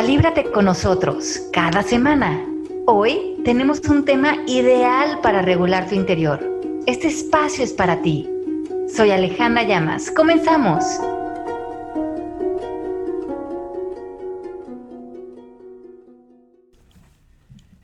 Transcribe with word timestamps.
Calíbrate 0.00 0.50
con 0.50 0.64
nosotros 0.64 1.42
cada 1.52 1.82
semana. 1.82 2.42
Hoy 2.86 3.36
tenemos 3.44 3.80
un 3.80 4.06
tema 4.06 4.34
ideal 4.46 5.20
para 5.20 5.42
regular 5.42 5.90
tu 5.90 5.94
interior. 5.94 6.40
Este 6.86 7.08
espacio 7.08 7.62
es 7.62 7.74
para 7.74 8.00
ti. 8.00 8.26
Soy 8.88 9.10
Alejandra 9.10 9.62
Llamas. 9.62 10.10
Comenzamos. 10.10 10.82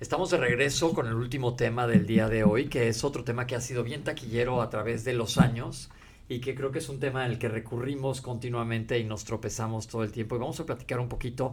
Estamos 0.01 0.31
de 0.31 0.39
regreso 0.39 0.95
con 0.95 1.09
el 1.09 1.17
último 1.17 1.55
tema 1.55 1.87
del 1.87 2.07
día 2.07 2.31
de 2.31 2.45
hoy, 2.45 2.71
que 2.71 2.89
es 2.89 3.05
otro 3.05 3.25
tema 3.25 3.47
que 3.47 3.57
ha 3.57 3.61
sido 3.61 3.85
bien 3.85 4.05
taquillero 4.05 4.63
a 4.63 4.71
través 4.71 5.05
de 5.05 5.13
los 5.13 5.37
años 5.37 5.91
y 6.31 6.41
que 6.41 6.55
creo 6.55 6.73
que 6.73 6.79
es 6.79 6.89
un 6.89 6.99
tema 6.99 7.27
el 7.27 7.39
que 7.39 7.49
recurrimos 7.49 8.23
continuamente 8.23 8.99
y 8.99 9.05
nos 9.05 9.25
tropezamos 9.25 9.87
todo 9.87 10.03
el 10.03 10.13
tiempo. 10.13 10.37
Y 10.37 10.39
vamos 10.39 10.59
a 10.61 10.65
platicar 10.65 10.99
un 10.99 11.11
poquito 11.11 11.53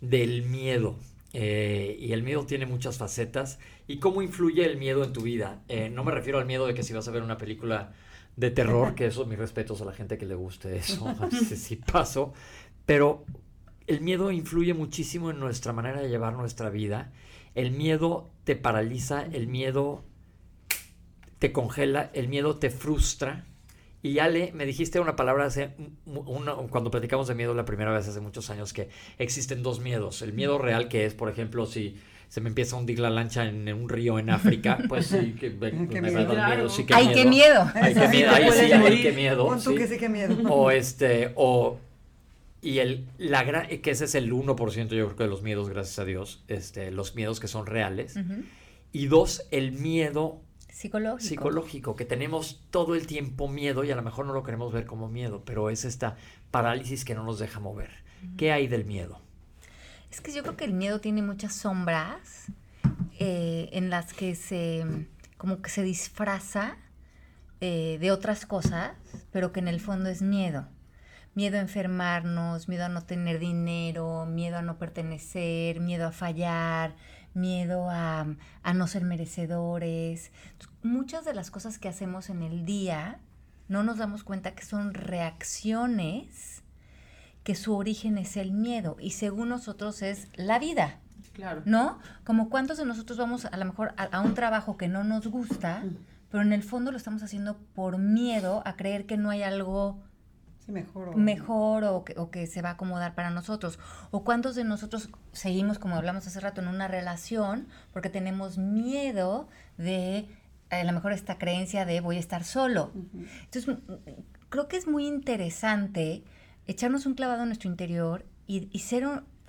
del 0.00 0.42
miedo. 0.42 0.96
Eh, 1.32 1.96
y 2.00 2.12
el 2.12 2.22
miedo 2.22 2.46
tiene 2.46 2.66
muchas 2.66 2.98
facetas. 2.98 3.58
¿Y 3.86 3.98
cómo 3.98 4.22
influye 4.22 4.64
el 4.64 4.78
miedo 4.78 5.04
en 5.04 5.12
tu 5.12 5.22
vida? 5.22 5.62
Eh, 5.68 5.90
no 5.90 6.04
me 6.04 6.12
refiero 6.12 6.38
al 6.38 6.46
miedo 6.46 6.66
de 6.66 6.74
que 6.74 6.82
si 6.82 6.92
vas 6.92 7.08
a 7.08 7.10
ver 7.10 7.22
una 7.22 7.36
película 7.36 7.92
de 8.36 8.50
terror, 8.50 8.94
que 8.94 9.06
eso, 9.06 9.26
mis 9.26 9.38
respetos 9.38 9.80
a 9.80 9.84
la 9.84 9.92
gente 9.92 10.18
que 10.18 10.26
le 10.26 10.34
guste 10.34 10.76
eso, 10.76 11.06
si 11.56 11.76
paso. 11.76 12.32
Pero 12.84 13.24
el 13.86 14.00
miedo 14.00 14.30
influye 14.30 14.74
muchísimo 14.74 15.30
en 15.30 15.38
nuestra 15.38 15.72
manera 15.72 16.00
de 16.00 16.08
llevar 16.08 16.34
nuestra 16.34 16.70
vida. 16.70 17.12
El 17.54 17.70
miedo 17.70 18.30
te 18.44 18.56
paraliza, 18.56 19.22
el 19.22 19.46
miedo 19.46 20.04
te 21.38 21.52
congela, 21.52 22.10
el 22.14 22.28
miedo 22.28 22.56
te 22.56 22.70
frustra 22.70 23.44
y 24.06 24.18
Ale, 24.18 24.52
me 24.54 24.64
dijiste 24.64 25.00
una 25.00 25.16
palabra 25.16 25.46
hace 25.46 25.70
cuando 26.70 26.90
platicamos 26.90 27.28
de 27.28 27.34
miedo 27.34 27.54
la 27.54 27.64
primera 27.64 27.92
vez 27.92 28.06
hace 28.06 28.20
muchos 28.20 28.50
años 28.50 28.72
que 28.72 28.88
existen 29.18 29.62
dos 29.62 29.80
miedos. 29.80 30.22
El 30.22 30.32
miedo 30.32 30.58
real 30.58 30.88
que 30.88 31.06
es, 31.06 31.14
por 31.14 31.28
ejemplo, 31.28 31.66
si 31.66 31.96
se 32.28 32.40
me 32.40 32.48
empieza 32.48 32.76
a 32.76 32.78
hundir 32.78 32.98
la 32.98 33.10
lancha 33.10 33.44
en, 33.46 33.72
un 33.72 33.88
río 33.88 34.18
en 34.18 34.30
África, 34.30 34.78
pues 34.88 35.06
sí 35.06 35.34
que 35.38 35.50
me, 35.50 35.70
da 36.24 36.48
miedo. 36.54 36.68
Sí, 36.68 36.84
que 36.84 36.94
Ay, 36.94 37.10
qué 37.12 37.24
miedo. 37.24 37.70
Ay, 37.74 37.94
qué 37.94 38.08
miedo. 38.08 38.30
Ahí 38.32 38.50
sí, 38.52 38.72
ay, 38.72 39.02
qué 39.02 39.12
miedo. 39.12 39.56
tú 39.62 39.74
que 39.74 39.86
sí, 39.86 39.98
qué 39.98 40.08
miedo. 40.08 40.36
O 40.48 40.70
este, 40.70 41.32
o 41.34 41.78
y 42.62 42.78
el, 42.78 43.06
la 43.18 43.44
gran, 43.44 43.68
que 43.68 43.90
ese 43.90 44.06
es 44.06 44.14
el 44.14 44.32
1% 44.32 44.88
yo 44.88 45.06
creo 45.14 45.16
de 45.16 45.28
los 45.28 45.42
miedos, 45.42 45.68
gracias 45.68 45.98
a 45.98 46.04
Dios, 46.04 46.42
este, 46.48 46.90
los 46.90 47.14
miedos 47.14 47.38
que 47.38 47.48
son 47.48 47.66
reales. 47.66 48.18
Y 48.92 49.06
dos, 49.06 49.46
el 49.50 49.72
miedo 49.72 50.40
Psicológico. 50.76 51.26
Psicológico, 51.26 51.96
que 51.96 52.04
tenemos 52.04 52.60
todo 52.70 52.96
el 52.96 53.06
tiempo 53.06 53.48
miedo 53.48 53.82
y 53.82 53.90
a 53.90 53.96
lo 53.96 54.02
mejor 54.02 54.26
no 54.26 54.34
lo 54.34 54.42
queremos 54.42 54.74
ver 54.74 54.84
como 54.84 55.08
miedo, 55.08 55.42
pero 55.42 55.70
es 55.70 55.86
esta 55.86 56.16
parálisis 56.50 57.06
que 57.06 57.14
no 57.14 57.24
nos 57.24 57.38
deja 57.38 57.60
mover. 57.60 57.88
¿Qué 58.36 58.52
hay 58.52 58.66
del 58.66 58.84
miedo? 58.84 59.18
Es 60.10 60.20
que 60.20 60.34
yo 60.34 60.42
creo 60.42 60.58
que 60.58 60.66
el 60.66 60.74
miedo 60.74 61.00
tiene 61.00 61.22
muchas 61.22 61.54
sombras 61.54 62.48
eh, 63.18 63.70
en 63.72 63.88
las 63.88 64.12
que 64.12 64.34
se, 64.34 64.84
como 65.38 65.62
que 65.62 65.70
se 65.70 65.82
disfraza 65.82 66.76
eh, 67.62 67.96
de 67.98 68.10
otras 68.10 68.44
cosas, 68.44 68.92
pero 69.32 69.52
que 69.52 69.60
en 69.60 69.68
el 69.68 69.80
fondo 69.80 70.10
es 70.10 70.20
miedo. 70.20 70.68
Miedo 71.34 71.56
a 71.56 71.62
enfermarnos, 71.62 72.68
miedo 72.68 72.84
a 72.84 72.90
no 72.90 73.02
tener 73.02 73.38
dinero, 73.38 74.26
miedo 74.26 74.58
a 74.58 74.62
no 74.62 74.76
pertenecer, 74.76 75.80
miedo 75.80 76.06
a 76.06 76.12
fallar, 76.12 76.96
miedo 77.36 77.88
a, 77.90 78.26
no 78.74 78.86
ser 78.86 79.04
merecedores. 79.04 80.32
Muchas 80.82 81.24
de 81.24 81.34
las 81.34 81.50
cosas 81.50 81.78
que 81.78 81.88
hacemos 81.88 82.30
en 82.30 82.42
el 82.42 82.64
día 82.64 83.20
no 83.68 83.82
nos 83.82 83.98
damos 83.98 84.24
cuenta 84.24 84.54
que 84.54 84.64
son 84.64 84.94
reacciones 84.94 86.62
que 87.44 87.54
su 87.54 87.76
origen 87.76 88.18
es 88.18 88.36
el 88.36 88.50
miedo 88.50 88.96
y 88.98 89.12
según 89.12 89.50
nosotros 89.50 90.02
es 90.02 90.28
la 90.34 90.58
vida. 90.58 90.98
Claro. 91.32 91.62
¿No? 91.64 91.98
Como 92.24 92.48
cuántos 92.48 92.78
de 92.78 92.86
nosotros 92.86 93.18
vamos 93.18 93.44
a 93.44 93.56
lo 93.56 93.64
mejor 93.64 93.94
a, 93.96 94.20
un 94.20 94.34
trabajo 94.34 94.76
que 94.76 94.88
no 94.88 95.04
nos 95.04 95.26
gusta, 95.28 95.84
pero 96.30 96.42
en 96.42 96.52
el 96.52 96.62
fondo 96.62 96.90
lo 96.90 96.96
estamos 96.96 97.22
haciendo 97.22 97.58
por 97.74 97.98
miedo 97.98 98.62
a 98.64 98.74
creer 98.74 99.06
que 99.06 99.16
no 99.16 99.30
hay 99.30 99.42
algo 99.42 100.02
mejor. 100.66 101.08
O... 101.10 101.16
Mejor 101.16 101.84
o 101.84 102.30
que, 102.30 102.46
se 102.46 102.62
va 102.62 102.70
a 102.70 102.72
acomodar 102.72 103.14
para 103.14 103.30
nosotros. 103.30 103.78
O 104.10 104.24
cuántos 104.24 104.54
de 104.54 104.64
nosotros 104.64 105.10
seguimos, 105.32 105.78
como 105.78 105.96
hablamos 105.96 106.26
hace 106.26 106.40
rato, 106.40 106.60
en 106.60 106.68
una 106.68 106.88
relación 106.88 107.68
porque 107.92 108.10
tenemos 108.10 108.58
miedo 108.58 109.48
de 109.78 110.28
a 110.70 110.82
lo 110.82 110.92
mejor 110.92 111.12
esta 111.12 111.38
creencia 111.38 111.84
de 111.84 112.00
voy 112.00 112.16
a 112.16 112.20
estar 112.20 112.44
solo. 112.44 112.92
Entonces, 113.44 113.76
creo 114.48 114.68
que 114.68 114.76
es 114.76 114.86
muy 114.86 115.06
interesante 115.06 116.24
echarnos 116.66 117.06
un 117.06 117.14
clavado 117.14 117.42
en 117.42 117.48
nuestro 117.48 117.70
interior 117.70 118.24
y, 118.46 118.78
ser 118.78 119.06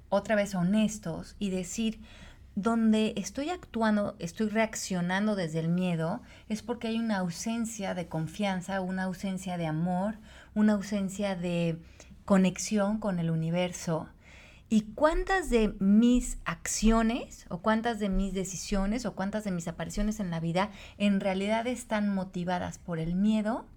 otra 0.09 0.35
vez 0.35 0.55
honestos 0.55 1.35
y 1.39 1.49
decir, 1.49 2.01
donde 2.55 3.13
estoy 3.17 3.49
actuando, 3.51 4.15
estoy 4.17 4.49
reaccionando 4.49 5.35
desde 5.35 5.59
el 5.59 5.69
miedo, 5.69 6.21
es 6.49 6.63
porque 6.63 6.87
hay 6.87 6.97
una 6.97 7.17
ausencia 7.17 7.93
de 7.93 8.07
confianza, 8.07 8.81
una 8.81 9.03
ausencia 9.03 9.57
de 9.57 9.67
amor, 9.67 10.15
una 10.57 10.73
ausencia 10.73 11.35
de 11.35 11.77
conexión 12.25 12.97
con 12.97 13.19
el 13.19 13.29
universo. 13.29 14.09
¿Y 14.69 14.81
cuántas 14.95 15.51
de 15.51 15.75
mis 15.79 16.39
acciones 16.45 17.45
o 17.49 17.59
cuántas 17.59 17.99
de 17.99 18.09
mis 18.09 18.33
decisiones 18.33 19.05
o 19.05 19.13
cuántas 19.13 19.43
de 19.43 19.51
mis 19.51 19.67
apariciones 19.67 20.19
en 20.19 20.31
la 20.31 20.39
vida 20.39 20.71
en 20.97 21.19
realidad 21.19 21.67
están 21.67 22.13
motivadas 22.13 22.79
por 22.79 22.97
el 22.97 23.15
miedo? 23.15 23.67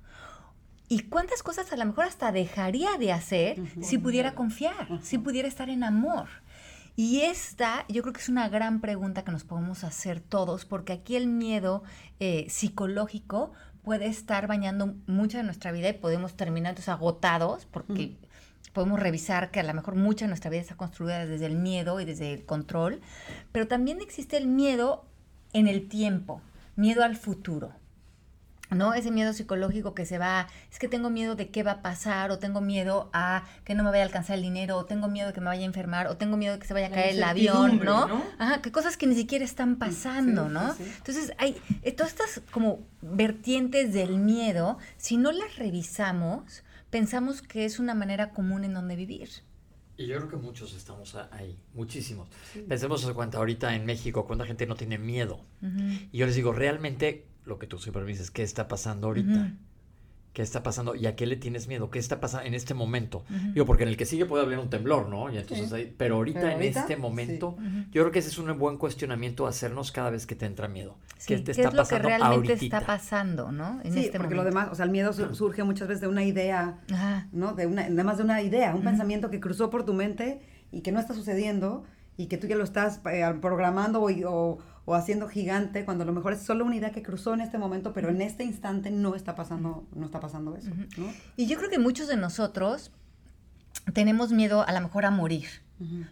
¿Y 0.89 1.01
cuántas 1.03 1.43
cosas 1.43 1.71
a 1.71 1.77
lo 1.77 1.85
mejor 1.85 2.07
hasta 2.07 2.33
dejaría 2.33 2.97
de 2.99 3.13
hacer 3.13 3.61
si 3.83 3.99
pudiera 3.99 4.35
confiar, 4.35 5.01
si 5.03 5.19
pudiera 5.19 5.47
estar 5.47 5.69
en 5.69 5.85
amor? 5.85 6.29
Y 6.97 7.21
esta 7.21 7.85
yo 7.89 8.03
creo 8.03 8.15
que 8.15 8.21
es 8.21 8.29
una 8.29 8.49
gran 8.49 8.81
pregunta 8.81 9.23
que 9.23 9.33
nos 9.33 9.45
podemos 9.45 9.85
hacer 9.85 10.21
todos, 10.21 10.65
porque 10.65 10.95
aquí 10.95 11.15
el 11.15 11.29
miedo 11.29 11.83
eh, 12.19 12.47
psicológico 12.49 13.53
puede 13.83 14.07
estar 14.07 14.47
bañando 14.47 14.95
mucha 15.07 15.39
de 15.39 15.45
nuestra 15.45 15.73
vida 15.73 15.89
y 15.89 15.93
podemos 15.95 16.35
terminar 16.35 16.71
entonces 16.71 16.89
agotados, 16.89 17.67
porque 17.67 18.17
podemos 18.73 19.01
revisar 19.01 19.51
que 19.51 19.61
a 19.61 19.63
lo 19.65 19.75
mejor 19.75 19.95
mucha 19.95 20.25
de 20.25 20.29
nuestra 20.29 20.51
vida 20.51 20.61
está 20.61 20.77
construida 20.77 21.27
desde 21.27 21.47
el 21.47 21.57
miedo 21.57 22.01
y 22.01 22.05
desde 22.05 22.33
el 22.33 22.45
control, 22.45 23.01
pero 23.53 23.67
también 23.67 24.01
existe 24.01 24.37
el 24.37 24.47
miedo 24.47 25.05
en 25.53 25.67
el 25.67 25.89
tiempo, 25.89 26.41
miedo 26.77 27.03
al 27.03 27.17
futuro. 27.17 27.73
¿No? 28.71 28.95
Ese 28.95 29.11
miedo 29.11 29.33
psicológico 29.33 29.95
que 29.95 30.07
se 30.07 30.19
va, 30.19 30.49
es 30.71 30.79
que 30.79 30.89
tengo 30.89 31.11
miedo 31.11 31.35
de 31.35 31.49
qué 31.51 31.63
va 31.63 31.73
a 31.73 31.83
pasar, 31.83 32.31
o 32.31 32.39
tengo 32.39 32.61
miedo 32.61 33.11
a 33.13 33.45
que 33.65 33.75
no 33.75 33.83
me 33.83 33.91
vaya 33.91 34.03
a 34.03 34.07
alcanzar 34.07 34.37
el 34.37 34.43
dinero, 34.43 34.77
o 34.77 34.85
tengo 34.85 35.09
miedo 35.09 35.29
de 35.29 35.35
que 35.35 35.41
me 35.41 35.47
vaya 35.47 35.63
a 35.63 35.67
enfermar, 35.67 36.07
o 36.07 36.17
tengo 36.17 36.37
miedo 36.37 36.55
de 36.55 36.61
que 36.61 36.67
se 36.67 36.75
vaya 36.75 36.89
a 36.89 36.91
caer 36.91 37.17
el 37.17 37.23
avión, 37.23 37.81
¿no? 37.85 38.25
Ajá, 38.39 38.63
que 38.63 38.73
cosas 38.73 38.97
que 38.97 39.07
ni 39.07 39.15
siquiera 39.15 39.45
están 39.45 39.77
pasando, 39.77 40.49
¿no? 40.49 40.75
Entonces, 40.79 41.33
hay 41.39 41.57
eh, 41.83 41.93
todas 41.93 42.13
estas 42.13 42.43
como 42.51 42.81
vertientes 43.03 43.93
del 43.93 44.19
miedo, 44.19 44.79
si 44.97 45.17
no 45.17 45.33
las 45.33 45.57
revisamos, 45.57 46.63
pensamos 46.91 47.43
que 47.43 47.65
es 47.65 47.79
una 47.79 47.95
manera 47.95 48.31
común 48.31 48.65
en 48.65 48.75
donde 48.75 48.97
vivir. 48.97 49.31
Y 49.97 50.07
yo 50.07 50.17
creo 50.17 50.31
que 50.31 50.37
muchos 50.37 50.73
estamos 50.73 51.15
ahí, 51.31 51.59
muchísimos. 51.75 52.31
Pensemos 52.67 53.05
en 53.05 53.13
cuánta 53.13 53.37
ahorita 53.37 53.75
en 53.75 53.85
México, 53.85 54.25
cuánta 54.25 54.47
gente 54.47 54.67
no 54.67 54.75
tiene 54.75 54.97
miedo. 54.97 55.45
Y 56.11 56.17
yo 56.17 56.25
les 56.25 56.35
digo, 56.35 56.55
realmente 56.55 57.27
lo 57.45 57.59
que 57.59 57.67
tú 57.67 57.79
siempre 57.79 58.05
dices, 58.05 58.31
¿qué 58.31 58.43
está 58.43 58.69
pasando 58.69 59.09
ahorita? 59.09 59.53
¿Qué 60.33 60.43
está 60.43 60.63
pasando? 60.63 60.95
¿Y 60.95 61.07
a 61.07 61.17
qué 61.17 61.27
le 61.27 61.35
tienes 61.35 61.67
miedo? 61.67 61.91
¿Qué 61.91 61.99
está 61.99 62.21
pasando 62.21 62.47
en 62.47 62.55
este 62.55 62.73
momento? 62.73 63.25
Digo, 63.53 63.67
porque 63.67 63.83
en 63.83 63.89
el 63.89 63.97
que 63.97 64.05
sigue 64.05 64.27
puede 64.27 64.45
haber 64.45 64.61
un 64.61 64.71
temblor, 64.71 65.09
¿no? 65.09 65.33
Y 65.33 65.39
entonces 65.39 65.89
pero 65.97 66.17
ahorita, 66.17 66.53
en 66.55 66.63
este 66.63 66.97
momento, 66.97 67.57
yo 67.91 68.03
creo 68.03 68.13
que 68.13 68.21
ese 68.21 68.29
es 68.29 68.39
un 68.39 68.57
buen 68.59 68.77
cuestionamiento 68.77 69.47
hacernos 69.47 69.91
cada 69.91 70.11
vez 70.11 70.27
que 70.27 70.37
te 70.37 70.47
entra 70.47 70.69
miedo. 70.69 70.97
¿Qué 71.27 71.39
te 71.39 71.51
está 71.51 71.69
es 71.69 71.75
lo 71.75 71.85
que 71.85 71.99
realmente 71.99 72.53
está 72.53 72.81
pasando, 72.81 73.51
¿no? 73.51 73.81
En 73.83 73.93
sí, 73.93 74.07
este 74.07 74.19
porque 74.19 74.35
lo 74.35 74.45
demás, 74.45 74.69
o 74.71 74.75
sea, 74.75 74.85
el 74.85 74.91
miedo 74.91 75.13
surge 75.13 75.65
muchas 75.65 75.89
veces 75.89 76.01
de 76.01 76.09
una 76.09 76.23
idea, 76.23 76.79
¿no? 77.33 77.55
De 77.55 77.67
una, 77.67 77.83
además 77.83 78.19
de 78.19 78.25
una 78.25 78.41
idea, 78.41 78.75
un 78.75 78.85
pensamiento 78.85 79.31
que 79.31 79.41
cruzó 79.41 79.69
por 79.69 79.85
tu 79.85 79.95
mente 79.95 80.43
y 80.71 80.83
que 80.83 80.93
no 80.93 81.01
está 81.01 81.15
sucediendo 81.15 81.85
y 82.17 82.27
que 82.27 82.37
tú 82.37 82.47
ya 82.47 82.55
lo 82.55 82.65
estás 82.65 83.01
eh, 83.11 83.25
programando 83.41 84.03
o, 84.03 84.11
o 84.11 84.59
haciendo 84.95 85.29
gigante 85.29 85.85
cuando 85.85 86.03
a 86.05 86.07
lo 86.07 86.13
mejor 86.13 86.33
es 86.33 86.43
solo 86.43 86.65
una 86.65 86.77
idea 86.77 86.93
que 86.93 87.03
cruzó 87.03 87.35
en 87.35 87.41
este 87.41 87.59
momento, 87.59 87.93
pero 87.93 88.09
en 88.09 88.21
este 88.23 88.45
instante 88.45 88.91
no 88.91 89.15
está 89.15 89.35
pasando, 89.35 89.87
no 89.95 90.07
está 90.07 90.21
pasando 90.21 90.57
eso. 90.57 90.71
Y 91.37 91.47
yo 91.47 91.59
creo 91.59 91.71
que 91.71 91.79
muchos 91.79 92.09
de 92.09 92.17
nosotros 92.17 92.93
tenemos 93.93 94.33
miedo 94.33 94.67
a 94.67 94.73
lo 94.73 94.81
mejor 94.81 95.05
a 95.05 95.11
morir. 95.11 95.47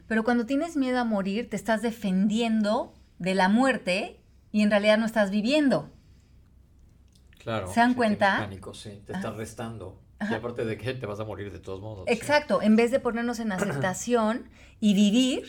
Pero 0.07 0.25
cuando 0.25 0.47
tienes 0.47 0.77
miedo 0.77 0.99
a 0.99 1.05
morir, 1.05 1.51
te 1.51 1.57
estás 1.57 1.83
defendiendo 1.83 2.95
de 3.19 3.35
la 3.35 3.51
muerte 3.51 4.19
y 4.51 4.63
en 4.63 4.71
realidad 4.71 4.97
no 4.97 5.05
estás 5.05 5.31
viviendo. 5.31 5.91
Claro. 7.39 7.73
¿Se 7.73 7.81
dan 7.81 7.95
cuenta? 7.95 8.39
Pánico, 8.39 8.73
sí. 8.73 9.03
Te 9.07 9.13
estás 9.13 9.37
restando. 9.37 10.01
Y 10.21 10.35
aparte 10.35 10.65
de 10.65 10.77
que 10.77 10.95
te 10.95 11.07
vas 11.07 11.21
a 11.21 11.25
morir 11.25 11.53
de 11.53 11.59
todos 11.59 11.81
modos. 11.81 12.05
Exacto. 12.09 12.61
En 12.63 12.77
vez 12.77 12.91
de 12.91 12.99
ponernos 12.99 13.41
en 13.41 13.53
aceptación 13.53 14.49
y 14.81 14.95
vivir, 14.95 15.45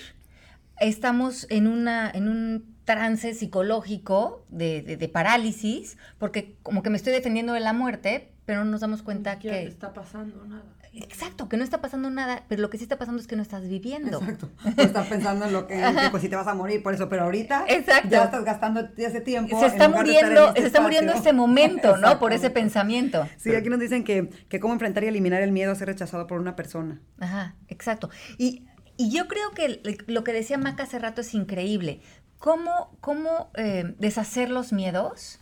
estamos 0.80 1.48
en, 1.50 1.68
una, 1.68 2.10
en 2.12 2.28
un 2.28 2.76
trance 2.90 3.36
psicológico 3.36 4.44
de, 4.50 4.82
de, 4.82 5.10
parálisis, 5.10 5.96
porque 6.18 6.56
como 6.64 6.82
que 6.82 6.90
me 6.90 6.98
estoy 6.98 7.14
defendiendo 7.14 7.54
de 7.54 7.60
la 7.60 7.72
muerte, 7.72 8.32
pero 8.48 8.66
no 8.66 8.72
nos 8.72 8.82
damos 8.82 9.04
cuenta 9.04 9.38
que... 9.38 9.68
está 9.68 9.94
pasando 9.94 10.44
nada. 10.44 10.64
Exacto, 10.92 11.48
que 11.48 11.56
no 11.56 11.64
está 11.64 11.82
pasando 11.82 12.10
nada, 12.10 12.46
pero 12.50 12.64
lo 12.64 12.72
que 12.72 12.80
sí 12.80 12.86
está 12.86 12.98
pasando 12.98 13.22
es 13.22 13.28
que 13.28 13.36
no 13.36 13.44
estás 13.44 13.70
viviendo. 13.70 14.18
Exacto. 14.18 14.50
Estás 14.76 15.06
pensando 15.06 15.46
en 15.46 15.54
lo 15.54 15.68
que, 15.68 15.80
pues 16.10 16.24
si 16.24 16.30
te 16.30 16.36
vas 16.36 16.48
a 16.48 16.56
morir 16.56 16.82
por 16.82 16.96
eso, 16.96 17.08
pero 17.10 17.26
ahorita 17.26 17.66
Exacto. 17.68 18.10
ya 18.10 18.24
estás 18.24 18.44
gastando 18.44 18.90
ese 18.98 19.22
tiempo. 19.22 19.60
Se 19.60 19.68
está 19.68 19.88
muriendo, 19.88 20.48
este 20.48 20.62
se 20.62 20.68
está 20.68 20.82
muriendo 20.82 21.14
este 21.14 21.32
momento, 21.32 21.96
¿no? 21.98 22.18
Por 22.18 22.34
ese 22.34 22.50
pensamiento. 22.50 23.30
Sí, 23.38 23.54
aquí 23.54 23.70
nos 23.70 23.80
dicen 23.80 24.04
que, 24.04 24.32
que 24.50 24.60
cómo 24.60 24.74
enfrentar 24.74 25.04
y 25.04 25.08
eliminar 25.10 25.44
el 25.44 25.52
miedo 25.52 25.72
a 25.72 25.76
ser 25.76 25.90
rechazado 25.90 26.26
por 26.26 26.40
una 26.40 26.56
persona. 26.56 27.00
Ajá, 27.20 27.54
exacto. 27.68 28.10
Y, 28.40 28.66
y 28.98 29.12
yo 29.12 29.30
creo 29.30 29.52
que 29.52 29.82
lo 30.08 30.26
que 30.26 30.34
decía 30.34 30.58
Maca 30.58 30.84
hace 30.84 31.00
rato 31.00 31.22
es 31.22 31.34
increíble. 31.34 32.02
¿Cómo, 32.40 32.98
cómo 33.02 33.52
eh, 33.56 33.96
deshacer 34.00 34.50
los 34.50 34.74
miedos? 34.74 35.40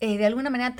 Eh, 0.00 0.16
de 0.16 0.24
alguna 0.24 0.48
manera 0.48 0.74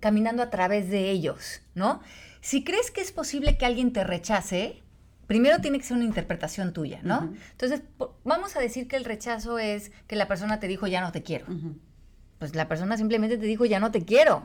caminando 0.00 0.42
a 0.42 0.50
través 0.50 0.90
de 0.90 1.10
ellos, 1.10 1.62
¿no? 1.74 2.00
Si 2.42 2.62
crees 2.62 2.90
que 2.90 3.00
es 3.00 3.10
posible 3.10 3.56
que 3.56 3.64
alguien 3.64 3.94
te 3.94 4.04
rechace, 4.04 4.82
primero 5.26 5.62
tiene 5.62 5.78
que 5.78 5.84
ser 5.84 5.96
una 5.96 6.04
interpretación 6.04 6.74
tuya, 6.74 7.00
¿no? 7.02 7.32
Entonces, 7.52 7.82
vamos 8.22 8.54
a 8.54 8.60
decir 8.60 8.86
que 8.86 8.96
el 8.96 9.06
rechazo 9.06 9.58
es 9.58 9.92
que 10.06 10.14
la 10.14 10.28
persona 10.28 10.60
te 10.60 10.68
dijo 10.68 10.86
ya 10.86 11.00
no 11.00 11.10
te 11.10 11.22
quiero. 11.22 11.46
Pues 12.38 12.54
la 12.54 12.68
persona 12.68 12.98
simplemente 12.98 13.38
te 13.38 13.46
dijo 13.46 13.64
ya 13.64 13.80
no 13.80 13.90
te 13.90 14.04
quiero. 14.04 14.42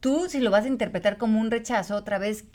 Tú, 0.00 0.26
si 0.30 0.40
lo 0.40 0.50
vas 0.50 0.64
a 0.64 0.68
interpretar 0.68 1.18
como 1.18 1.38
un 1.38 1.50
rechazo, 1.50 1.96
otra 1.96 2.18
vez 2.18 2.46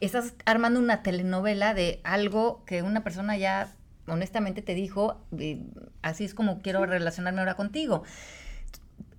estás 0.00 0.34
armando 0.46 0.80
una 0.80 1.02
telenovela 1.02 1.74
de 1.74 2.00
algo 2.04 2.64
que 2.64 2.82
una 2.82 3.04
persona 3.04 3.36
ya 3.36 3.74
honestamente 4.10 4.62
te 4.62 4.74
dijo, 4.74 5.20
eh, 5.38 5.62
así 6.02 6.24
es 6.24 6.34
como 6.34 6.60
quiero 6.60 6.84
relacionarme 6.86 7.40
ahora 7.40 7.54
contigo 7.54 8.04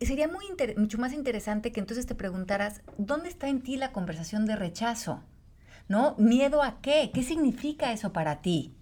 sería 0.01 0.27
muy 0.27 0.45
mucho 0.77 0.97
más 0.97 1.13
interesante 1.13 1.71
que 1.71 1.79
entonces 1.79 2.05
te 2.05 2.15
preguntaras, 2.15 2.81
¿dónde 2.97 3.29
está 3.29 3.47
en 3.47 3.61
ti 3.61 3.77
la 3.77 3.91
conversación 3.91 4.45
de 4.45 4.55
rechazo? 4.55 5.23
¿No? 5.87 6.15
¿Miedo 6.17 6.61
a 6.61 6.81
qué? 6.81 7.11
¿Qué 7.13 7.23
significa 7.23 7.91
eso 7.91 8.13
para 8.13 8.41
ti? 8.41 8.75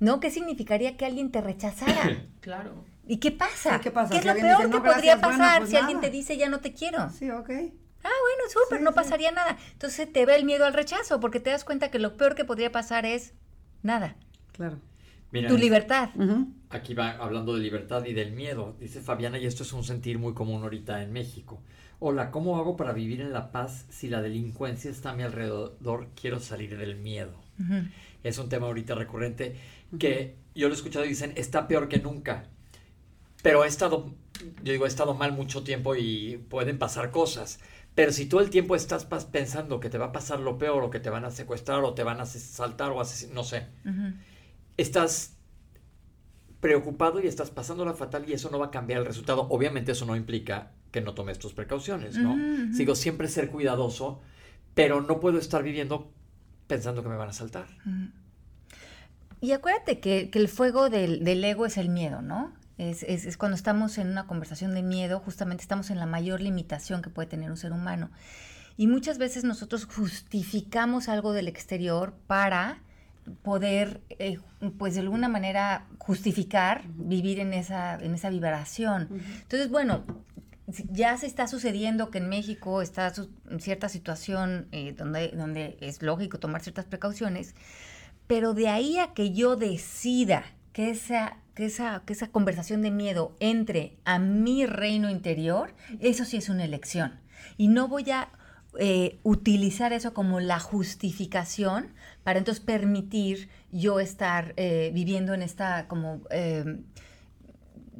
¿No? 0.00 0.20
¿Qué 0.20 0.30
significaría 0.30 0.96
que 0.96 1.04
alguien 1.06 1.30
te 1.30 1.40
rechazara? 1.40 2.22
Claro. 2.40 2.84
¿Y 3.08 3.16
qué 3.16 3.32
pasa? 3.32 3.80
¿Qué, 3.80 3.90
pasa? 3.90 4.16
es 4.16 4.24
lo 4.24 4.34
peor 4.34 4.70
que 4.70 4.78
podría 4.78 5.20
pasar 5.20 5.58
pues 5.58 5.70
si 5.70 5.76
alguien 5.76 6.00
te 6.00 6.10
dice 6.10 6.36
ya 6.36 6.48
no 6.48 6.60
te 6.60 6.72
quiero? 6.72 7.10
Sí, 7.10 7.28
ok. 7.28 7.50
Ah, 7.50 8.18
bueno, 8.22 8.50
súper, 8.52 8.82
no 8.82 8.92
pasaría 8.92 9.32
nada. 9.32 9.56
Entonces 9.72 10.12
te 10.12 10.24
ve 10.26 10.36
el 10.36 10.44
miedo 10.44 10.64
al 10.64 10.72
rechazo 10.72 11.18
porque 11.18 11.40
te 11.40 11.50
das 11.50 11.64
cuenta 11.64 11.90
que 11.90 11.98
lo 11.98 12.16
peor 12.16 12.36
que 12.36 12.44
podría 12.44 12.70
pasar 12.70 13.04
es 13.04 13.32
nada. 13.82 14.14
Claro 14.52 14.78
tu 15.30 15.56
libertad. 15.58 16.10
Aquí 16.70 16.94
va 16.94 17.10
hablando 17.10 17.54
de 17.54 17.60
libertad 17.60 18.04
y 18.04 18.12
del 18.12 18.32
miedo. 18.32 18.76
Dice 18.80 19.00
Fabiana, 19.00 19.38
y 19.38 19.46
esto 19.46 19.62
es 19.62 19.72
un 19.72 19.84
sentir 19.84 20.18
muy 20.18 20.34
común 20.34 20.62
ahorita 20.62 21.02
en 21.02 21.12
México. 21.12 21.60
Hola, 21.98 22.30
¿cómo 22.30 22.58
hago 22.58 22.76
para 22.76 22.92
vivir 22.92 23.20
en 23.20 23.32
la 23.32 23.52
paz 23.52 23.86
si 23.88 24.08
la 24.08 24.20
delincuencia 24.20 24.90
está 24.90 25.10
a 25.10 25.14
mi 25.14 25.22
alrededor? 25.22 26.08
Quiero 26.20 26.40
salir 26.40 26.76
del 26.76 26.96
miedo. 26.96 27.34
Es 28.22 28.38
un 28.38 28.48
tema 28.48 28.66
ahorita 28.66 28.94
recurrente 28.94 29.56
que 29.98 30.34
yo 30.54 30.68
lo 30.68 30.74
he 30.74 30.76
escuchado 30.76 31.04
y 31.04 31.10
dicen, 31.10 31.32
está 31.36 31.68
peor 31.68 31.88
que 31.88 31.98
nunca. 31.98 32.44
Pero 33.42 33.64
he 33.64 33.68
estado, 33.68 34.12
yo 34.62 34.72
digo, 34.72 34.84
he 34.84 34.88
estado 34.88 35.14
mal 35.14 35.32
mucho 35.32 35.62
tiempo 35.62 35.94
y 35.94 36.44
pueden 36.50 36.78
pasar 36.78 37.10
cosas. 37.10 37.60
Pero 37.94 38.12
si 38.12 38.26
todo 38.26 38.40
el 38.40 38.50
tiempo 38.50 38.76
estás 38.76 39.06
pensando 39.06 39.80
que 39.80 39.88
te 39.88 39.96
va 39.96 40.06
a 40.06 40.12
pasar 40.12 40.40
lo 40.40 40.58
peor 40.58 40.82
o 40.82 40.90
que 40.90 41.00
te 41.00 41.08
van 41.08 41.24
a 41.24 41.30
secuestrar 41.30 41.82
o 41.84 41.94
te 41.94 42.02
van 42.02 42.20
a 42.20 42.26
saltar 42.26 42.90
o 42.90 43.00
asesinar, 43.00 43.34
no 43.34 43.44
sé 43.44 43.66
estás 44.76 45.36
preocupado 46.60 47.20
y 47.20 47.26
estás 47.26 47.50
pasando 47.50 47.84
la 47.84 47.94
fatal 47.94 48.28
y 48.28 48.32
eso 48.32 48.50
no 48.50 48.58
va 48.58 48.66
a 48.66 48.70
cambiar 48.70 49.00
el 49.00 49.06
resultado. 49.06 49.46
Obviamente 49.50 49.92
eso 49.92 50.06
no 50.06 50.16
implica 50.16 50.72
que 50.90 51.00
no 51.00 51.14
tomes 51.14 51.38
tus 51.38 51.52
precauciones, 51.52 52.16
¿no? 52.16 52.36
Sigo 52.74 52.94
siempre 52.94 53.28
ser 53.28 53.50
cuidadoso, 53.50 54.20
pero 54.74 55.00
no 55.00 55.20
puedo 55.20 55.38
estar 55.38 55.62
viviendo 55.62 56.12
pensando 56.66 57.02
que 57.02 57.08
me 57.08 57.16
van 57.16 57.28
a 57.28 57.32
saltar. 57.32 57.66
Y 59.40 59.52
acuérdate 59.52 60.00
que, 60.00 60.30
el 60.32 60.48
fuego 60.48 60.88
del, 60.88 61.44
ego 61.44 61.66
es 61.66 61.76
el 61.76 61.88
miedo, 61.88 62.22
¿no? 62.22 62.54
Es, 62.78 63.02
es, 63.02 63.36
cuando 63.36 63.56
estamos 63.56 63.98
en 63.98 64.08
una 64.08 64.26
conversación 64.26 64.74
de 64.74 64.82
miedo, 64.82 65.20
justamente 65.20 65.62
estamos 65.62 65.90
en 65.90 65.98
la 65.98 66.06
mayor 66.06 66.40
limitación 66.40 67.02
que 67.02 67.10
puede 67.10 67.28
tener 67.28 67.50
un 67.50 67.56
ser 67.56 67.72
humano. 67.72 68.10
Y 68.76 68.86
muchas 68.86 69.18
veces 69.18 69.44
nosotros 69.44 69.86
justificamos 69.86 71.08
algo 71.08 71.32
del 71.32 71.48
exterior 71.48 72.14
para 72.26 72.82
poder, 73.42 74.00
eh, 74.10 74.38
pues 74.78 74.94
de 74.94 75.00
alguna 75.00 75.28
manera, 75.28 75.86
justificar 75.98 76.82
vivir 76.96 77.40
en 77.40 77.52
esa, 77.52 77.96
en 77.96 78.14
esa 78.14 78.30
vibración. 78.30 79.08
Entonces, 79.42 79.70
bueno, 79.70 80.04
ya 80.90 81.16
se 81.16 81.26
está 81.26 81.46
sucediendo 81.46 82.10
que 82.10 82.18
en 82.18 82.28
México 82.28 82.82
está 82.82 83.12
cierta 83.58 83.88
situación 83.88 84.68
eh, 84.72 84.94
donde, 84.96 85.28
donde 85.28 85.76
es 85.80 86.02
lógico 86.02 86.38
tomar 86.38 86.62
ciertas 86.62 86.84
precauciones, 86.84 87.54
pero 88.26 88.54
de 88.54 88.68
ahí 88.68 88.98
a 88.98 89.14
que 89.14 89.32
yo 89.32 89.56
decida 89.56 90.44
que 90.72 90.90
esa, 90.90 91.38
que 91.54 91.66
esa, 91.66 92.02
que 92.04 92.12
esa 92.12 92.28
conversación 92.28 92.82
de 92.82 92.90
miedo 92.90 93.36
entre 93.38 93.96
a 94.04 94.18
mi 94.18 94.66
reino 94.66 95.08
interior, 95.08 95.74
eso 96.00 96.24
sí 96.24 96.36
es 96.36 96.48
una 96.48 96.64
elección. 96.64 97.20
Y 97.56 97.68
no 97.68 97.86
voy 97.88 98.10
a 98.10 98.28
eh, 98.78 99.18
utilizar 99.22 99.92
eso 99.92 100.12
como 100.12 100.40
la 100.40 100.58
justificación 100.58 101.94
para 102.26 102.40
entonces 102.40 102.60
permitir 102.64 103.48
yo 103.70 104.00
estar 104.00 104.52
eh, 104.56 104.90
viviendo 104.92 105.32
en 105.32 105.42
esta 105.42 105.86
como 105.86 106.22
eh, 106.30 106.80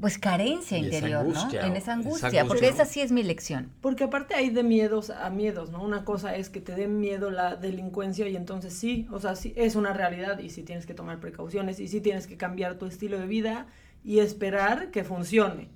pues 0.01 0.19
carencia 0.19 0.79
interior, 0.79 1.25
¿no? 1.25 1.49
En 1.53 1.77
esa 1.77 1.93
angustia, 1.93 2.45
porque 2.45 2.67
esa 2.67 2.87
sí 2.87 3.01
es 3.01 3.13
mi 3.13 3.23
lección. 3.23 3.71
Porque 3.81 4.03
aparte 4.03 4.35
hay 4.35 4.51
de 4.51 4.65
miedos 4.65 5.11
a 5.11 5.31
miedos, 5.31 5.71
¿no? 5.71 5.81
Una 5.81 6.05
cosa 6.05 6.35
es 6.35 6.51
que 6.51 6.61
te 6.61 6.75
dé 6.75 6.89
miedo 6.89 7.31
la 7.31 7.55
delincuencia 7.55 8.29
y 8.29 8.35
entonces 8.35 8.75
sí, 8.75 9.07
o 9.13 9.21
sea, 9.21 9.37
sí 9.37 9.53
es 9.55 9.77
una 9.77 9.93
realidad 9.93 10.41
y 10.41 10.51
sí 10.51 10.65
tienes 10.65 10.87
que 10.87 10.95
tomar 10.95 11.21
precauciones 11.21 11.79
y 11.79 11.87
sí 11.87 12.01
tienes 12.01 12.27
que 12.27 12.37
cambiar 12.37 12.79
tu 12.79 12.87
estilo 12.87 13.21
de 13.21 13.29
vida 13.29 13.69
y 14.03 14.19
esperar 14.19 14.91
que 14.91 15.05
funcione. 15.05 15.69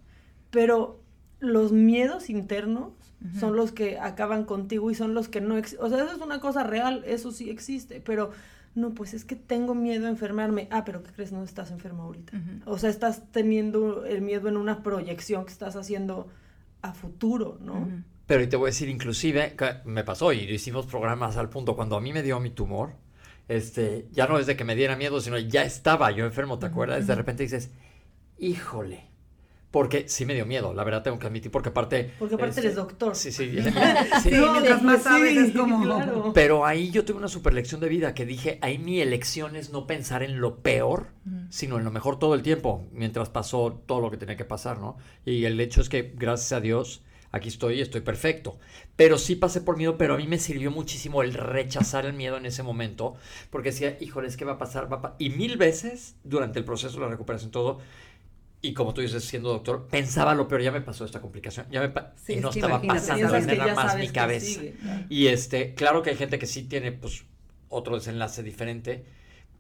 Pero 0.51 1.05
los 1.39 1.71
miedos 1.71 2.31
internos 2.31 2.95
son 3.39 3.55
los 3.55 3.73
que 3.73 3.99
acaban 3.99 4.45
contigo 4.45 4.91
y 4.91 4.95
son 4.95 5.15
los 5.15 5.29
que 5.29 5.41
no 5.41 5.57
existen. 5.57 5.85
O 5.85 5.89
sea, 5.89 6.05
eso 6.05 6.15
es 6.17 6.21
una 6.21 6.41
cosa 6.41 6.63
real, 6.63 7.03
eso 7.07 7.33
sí 7.33 7.51
existe, 7.51 8.01
pero 8.01 8.31
no, 8.75 8.95
pues 8.95 9.15
es 9.15 9.25
que 9.25 9.37
tengo 9.37 9.75
miedo 9.75 10.07
a 10.07 10.11
enfermarme. 10.11 10.69
Ah, 10.71 10.85
pero 10.85 11.03
¿qué 11.03 11.11
crees? 11.13 11.33
No 11.33 11.43
estás 11.43 11.71
enfermo 11.71 12.05
ahorita. 12.05 12.33
O 12.65 12.79
sea, 12.79 12.89
estás 12.89 13.31
teniendo 13.33 14.05
el 14.07 14.23
miedo 14.23 14.49
en 14.49 14.57
una 14.57 14.83
proyección 14.83 15.45
que 15.45 15.53
estás 15.53 15.77
haciendo 15.77 16.29
a 16.83 16.93
futuro, 16.93 17.59
¿no? 17.61 17.89
Pero 18.27 18.43
y 18.43 18.47
te 18.47 18.57
voy 18.57 18.69
a 18.69 18.71
decir, 18.71 18.89
inclusive, 18.89 19.57
me 19.85 20.05
pasó 20.05 20.33
y 20.33 20.39
hicimos 20.45 20.87
programas 20.87 21.37
al 21.37 21.51
punto, 21.51 21.75
cuando 21.75 21.97
a 21.97 22.01
mí 22.01 22.13
me 22.13 22.23
dio 22.23 22.39
mi 22.39 22.51
tumor, 22.51 22.95
este, 23.49 24.07
ya 24.13 24.29
no 24.29 24.39
es 24.39 24.47
de 24.47 24.57
que 24.57 24.65
me 24.65 24.77
diera 24.77 24.95
miedo, 24.95 25.21
sino 25.21 25.37
ya 25.37 25.65
estaba 25.65 26.13
yo 26.13 26.25
enfermo, 26.25 26.61
¿te 26.61 26.67
acuerdas? 26.67 27.09
De 27.09 27.15
repente 27.17 27.43
dices, 27.43 27.73
híjole, 28.39 29.10
porque 29.71 30.09
sí 30.09 30.27
me 30.27 30.35
dio 30.35 30.47
miedo, 30.47 30.75
la 30.75 30.83
verdad 30.83 31.03
tengo 31.03 31.19
que 31.19 31.29
admitir, 31.29 31.53
porque 31.53 31.69
aparte... 31.69 32.13
Porque 32.19 32.35
aparte 32.35 32.59
eres 32.59 32.71
este, 32.71 32.81
doctor. 32.81 33.15
Sí, 33.15 33.31
sí. 33.31 33.57
sí, 34.23 34.31
mientras 34.31 34.83
más 34.83 35.03
sabes 35.05 35.37
es 35.37 35.57
como... 35.57 36.33
Pero 36.33 36.67
ahí 36.67 36.91
yo 36.91 37.05
tuve 37.05 37.19
una 37.19 37.29
super 37.29 37.53
lección 37.53 37.81
de 37.81 37.89
vida 37.89 38.13
que 38.13 38.27
dije, 38.27 38.59
ahí 38.63 38.79
mi 38.79 39.01
elección 39.01 39.55
es 39.55 39.71
no 39.71 39.87
pensar 39.87 40.25
en 40.25 40.41
lo 40.41 40.59
peor, 40.59 41.09
sino 41.51 41.79
en 41.79 41.85
lo 41.85 41.93
mejor 41.93 42.19
todo 42.19 42.35
el 42.35 42.43
tiempo, 42.43 42.89
mientras 42.93 43.29
pasó 43.29 43.81
todo 43.87 44.01
lo 44.01 44.11
que 44.11 44.17
tenía 44.17 44.37
que 44.37 44.45
pasar, 44.45 44.81
¿no? 44.81 44.97
Y 45.25 45.45
el 45.45 45.61
hecho 45.61 45.81
es 45.81 45.89
que, 45.89 46.15
gracias 46.17 46.53
a 46.53 46.61
Dios, 46.61 47.03
aquí 47.31 47.49
estoy 47.49 47.79
y 47.79 47.81
estoy 47.81 48.01
perfecto. 48.01 48.59
Pero 48.97 49.19
sí 49.19 49.37
pasé 49.37 49.61
por 49.61 49.77
miedo, 49.77 49.97
pero 49.97 50.15
a 50.15 50.17
mí 50.17 50.27
me 50.27 50.39
sirvió 50.39 50.71
muchísimo 50.71 51.23
el 51.23 51.35
rechazar 51.35 52.07
el 52.07 52.13
miedo 52.13 52.37
en 52.37 52.47
ese 52.47 52.63
momento, 52.63 53.15
porque 53.51 53.71
decía, 53.71 53.97
híjole, 54.01 54.29
es 54.29 54.37
que 54.37 54.45
va 54.45 54.53
a 54.53 54.59
pasar, 54.59 54.93
va 54.93 54.97
a 54.97 55.03
pasar. 55.03 55.17
Y 55.19 55.31
mil 55.31 55.57
veces 55.57 56.17
durante 56.25 56.59
el 56.59 56.65
proceso 56.65 56.95
de 56.95 57.05
la 57.05 57.09
recuperación, 57.09 57.51
todo 57.51 57.79
y 58.63 58.75
como 58.75 58.93
tú 58.93 59.01
dices, 59.01 59.25
siendo 59.25 59.49
doctor, 59.51 59.89
pensaba 59.91 60.35
lo 60.35 60.47
peor, 60.47 60.63
ya 60.63 60.73
me 60.73 60.83
pasó 60.83 61.05
esta 61.05 61.21
complicación, 61.21 61.67
ya 61.71 61.81
me 61.81 61.93
y 62.29 62.37
no 62.37 62.51
estaba 62.51 62.83
pasando 62.83 63.39
nada 63.41 63.75
más 63.75 63.97
mi 63.97 64.09
cabeza. 64.09 64.61
Y 65.09 65.29
este, 65.29 65.75
claro 65.75 66.03
que 66.03 66.11
hay 66.11 66.17
gente 66.17 66.39
que 66.39 66.47
sí 66.47 66.65
tiene 66.65 66.93
pues 66.93 67.25
otro 67.71 67.95
desenlace 67.95 68.43
diferente, 68.43 69.05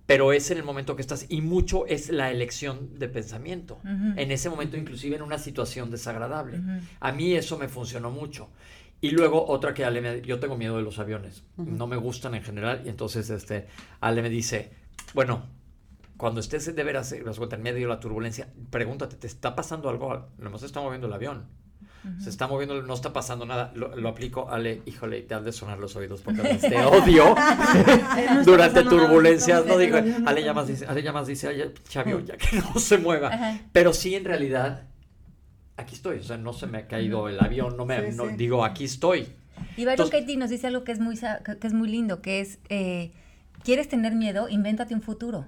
pero 0.04 0.32
es 0.32 0.50
en 0.50 0.58
el 0.58 0.64
momento 0.64 0.96
que 0.96 1.02
estás 1.02 1.26
y 1.28 1.40
mucho 1.40 1.86
es 1.86 2.10
la 2.10 2.30
elección 2.30 2.98
de 2.98 3.08
pensamiento. 3.08 3.80
En 3.84 4.30
ese 4.30 4.50
momento 4.50 4.76
inclusive 4.76 5.16
en 5.16 5.22
una 5.22 5.38
situación 5.38 5.90
desagradable. 5.90 6.60
A 7.00 7.12
mí 7.12 7.34
eso 7.34 7.56
me 7.58 7.68
funcionó 7.68 8.10
mucho. 8.10 8.50
Y 9.00 9.12
luego 9.12 9.46
otra 9.46 9.72
que 9.72 9.86
Ale 9.86 10.02
me, 10.02 10.20
yo 10.20 10.40
tengo 10.40 10.58
miedo 10.58 10.76
de 10.76 10.82
los 10.82 10.98
aviones, 10.98 11.42
no 11.56 11.86
me 11.86 11.96
gustan 11.96 12.34
en 12.34 12.42
general 12.42 12.82
y 12.84 12.90
entonces 12.90 13.30
este 13.30 13.66
Ale 14.00 14.20
me 14.20 14.28
dice, 14.28 14.72
bueno, 15.14 15.46
cuando 16.20 16.40
estés 16.40 16.76
de 16.76 16.84
veras 16.84 17.12
en 17.12 17.62
medio 17.62 17.80
de 17.80 17.94
la 17.94 17.98
turbulencia, 17.98 18.46
pregúntate, 18.68 19.16
¿te 19.16 19.26
está 19.26 19.56
pasando 19.56 19.88
algo? 19.88 20.28
No 20.36 20.58
se 20.58 20.66
está 20.66 20.82
moviendo 20.82 21.06
el 21.06 21.14
avión. 21.14 21.46
Se 22.22 22.28
está 22.28 22.46
moviendo, 22.46 22.82
no 22.82 22.92
está 22.92 23.14
pasando 23.14 23.46
nada. 23.46 23.72
Lo, 23.74 24.06
aplico, 24.06 24.50
Ale, 24.50 24.82
híjole, 24.84 25.22
te 25.22 25.32
han 25.32 25.44
de 25.44 25.52
sonar 25.52 25.78
los 25.78 25.96
oídos 25.96 26.20
porque 26.20 26.42
te 26.60 26.76
odio 26.84 27.34
durante 28.44 28.82
turbulencias. 28.82 29.64
No 29.64 29.78
digo, 29.78 29.96
Ale 30.26 30.44
ya 30.44 30.52
más 30.52 30.68
dice, 30.68 30.84
Ale 30.86 31.02
ya 31.02 31.12
más 31.14 31.26
dice, 31.26 31.72
Chavio, 31.88 32.20
ya 32.20 32.36
que 32.36 32.58
no 32.58 32.78
se 32.78 32.98
mueva. 32.98 33.58
Pero 33.72 33.94
sí, 33.94 34.14
en 34.14 34.26
realidad, 34.26 34.88
aquí 35.78 35.94
estoy. 35.94 36.18
O 36.18 36.22
sea, 36.22 36.36
no 36.36 36.52
se 36.52 36.66
me 36.66 36.78
ha 36.78 36.86
caído 36.86 37.30
el 37.30 37.40
avión, 37.40 37.78
no 37.78 37.86
me, 37.86 38.12
digo, 38.36 38.62
aquí 38.62 38.84
estoy. 38.84 39.26
Y 39.78 39.86
Byron 39.86 40.10
Katie 40.10 40.36
nos 40.36 40.50
dice 40.50 40.66
algo 40.66 40.84
que 40.84 40.92
es 40.92 41.00
muy, 41.00 41.18
que 41.18 41.66
es 41.66 41.72
muy 41.72 41.88
lindo, 41.88 42.20
que 42.20 42.40
es, 42.40 42.58
eh, 42.68 43.10
¿quieres 43.64 43.88
tener 43.88 44.14
miedo? 44.14 44.50
Invéntate 44.50 44.92
un 44.92 45.00
futuro. 45.00 45.46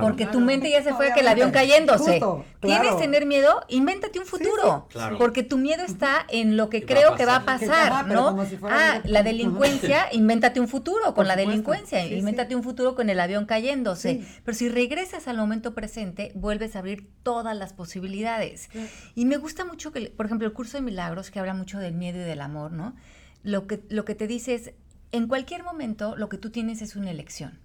Porque 0.00 0.26
tu 0.26 0.40
mente 0.40 0.70
ya 0.70 0.82
se 0.82 0.92
fue 0.94 1.08
a 1.08 1.14
que 1.14 1.20
el 1.20 1.28
avión 1.28 1.50
cayéndose. 1.50 2.20
¿Quieres 2.60 2.96
tener 2.98 3.26
miedo? 3.26 3.62
Invéntate 3.68 4.18
un 4.18 4.26
futuro. 4.26 4.88
Porque 5.18 5.42
tu 5.42 5.58
miedo 5.58 5.84
está 5.84 6.26
en 6.28 6.56
lo 6.56 6.68
que 6.68 6.84
creo 6.84 7.14
que 7.16 7.24
va 7.24 7.36
a 7.36 7.44
pasar, 7.44 8.06
¿no? 8.08 8.36
ah, 8.64 9.00
la 9.04 9.22
delincuencia, 9.22 10.06
invéntate 10.12 10.60
un 10.60 10.68
futuro 10.68 11.14
con 11.14 11.26
la 11.26 11.36
delincuencia. 11.36 12.04
invéntate 12.06 12.54
un 12.54 12.62
futuro 12.62 12.94
con 12.94 13.10
el 13.10 13.20
avión 13.20 13.46
cayéndose. 13.46 14.24
Pero 14.44 14.56
si 14.56 14.68
regresas 14.68 15.28
al 15.28 15.36
momento 15.36 15.74
presente, 15.74 16.32
vuelves 16.34 16.76
a 16.76 16.80
abrir 16.80 17.08
todas 17.22 17.56
las 17.56 17.72
posibilidades. 17.72 18.68
Y 19.14 19.24
me 19.24 19.36
gusta 19.36 19.64
mucho 19.64 19.92
que, 19.92 20.10
por 20.10 20.26
ejemplo, 20.26 20.46
el 20.46 20.52
curso 20.52 20.76
de 20.76 20.82
milagros, 20.82 21.30
que 21.30 21.38
habla 21.38 21.54
mucho 21.54 21.78
del 21.78 21.94
miedo 21.94 22.18
y 22.18 22.24
del 22.24 22.40
amor, 22.40 22.72
¿no? 22.72 22.94
Lo 23.42 23.66
que, 23.66 23.82
lo 23.88 24.04
que 24.04 24.14
te 24.14 24.26
dice 24.26 24.54
es, 24.54 24.72
en 25.12 25.26
cualquier 25.26 25.62
momento, 25.62 26.16
lo 26.16 26.28
que 26.28 26.38
tú 26.38 26.50
tienes 26.50 26.82
es 26.82 26.96
una 26.96 27.10
elección 27.10 27.60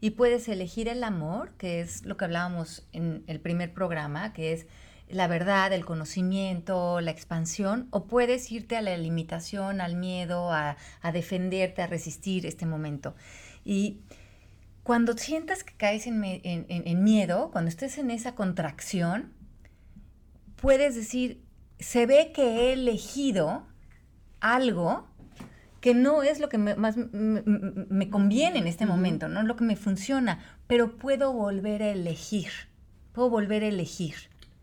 y 0.00 0.10
puedes 0.10 0.48
elegir 0.48 0.88
el 0.88 1.02
amor, 1.02 1.52
que 1.58 1.80
es 1.80 2.04
lo 2.04 2.16
que 2.16 2.24
hablábamos 2.24 2.86
en 2.92 3.24
el 3.26 3.40
primer 3.40 3.72
programa, 3.72 4.32
que 4.32 4.52
es 4.52 4.66
la 5.08 5.26
verdad, 5.26 5.72
el 5.72 5.84
conocimiento, 5.84 7.00
la 7.00 7.10
expansión, 7.10 7.88
o 7.90 8.04
puedes 8.04 8.52
irte 8.52 8.76
a 8.76 8.82
la 8.82 8.96
limitación, 8.96 9.80
al 9.80 9.96
miedo, 9.96 10.52
a, 10.52 10.76
defenderte, 11.12 11.82
a 11.82 11.86
resistir 11.86 12.44
este 12.44 12.66
momento. 12.66 13.14
Y 13.64 14.00
cuando 14.82 15.16
sientas 15.16 15.64
que 15.64 15.74
caes 15.74 16.06
en, 16.06 16.22
en 16.22 17.04
miedo, 17.04 17.50
cuando 17.50 17.70
estés 17.70 17.98
en 17.98 18.10
esa 18.10 18.34
contracción, 18.34 19.32
puedes 20.56 20.94
decir, 20.94 21.42
se 21.78 22.06
ve 22.06 22.32
que 22.34 22.42
he 22.42 22.72
elegido 22.74 23.66
algo 24.40 25.08
que 25.80 25.94
no 25.94 26.22
es 26.22 26.40
lo 26.40 26.48
que 26.48 26.58
más 26.58 26.96
me, 26.96 28.10
conviene 28.10 28.58
en 28.58 28.66
este 28.66 28.86
momento, 28.86 29.28
no 29.28 29.40
es 29.40 29.46
lo 29.46 29.56
que 29.56 29.64
me 29.64 29.76
funciona, 29.76 30.40
pero 30.66 30.96
puedo 30.96 31.32
volver 31.32 31.82
a 31.82 31.90
elegir, 31.90 32.50
puedo 33.12 33.30
volver 33.30 33.62
a 33.62 33.68
elegir. 33.68 34.14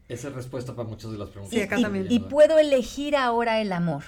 Esa 0.09 0.27
es 0.27 0.35
respuesta 0.35 0.75
para 0.75 0.87
muchas 0.87 1.11
de 1.11 1.17
las 1.17 1.29
preguntas. 1.29 1.57
Sí, 1.57 1.61
acá 1.61 1.79
y, 1.79 1.81
también. 1.81 2.07
Y 2.09 2.19
puedo 2.19 2.59
elegir 2.59 3.15
ahora 3.15 3.61
el 3.61 3.71
amor, 3.71 4.03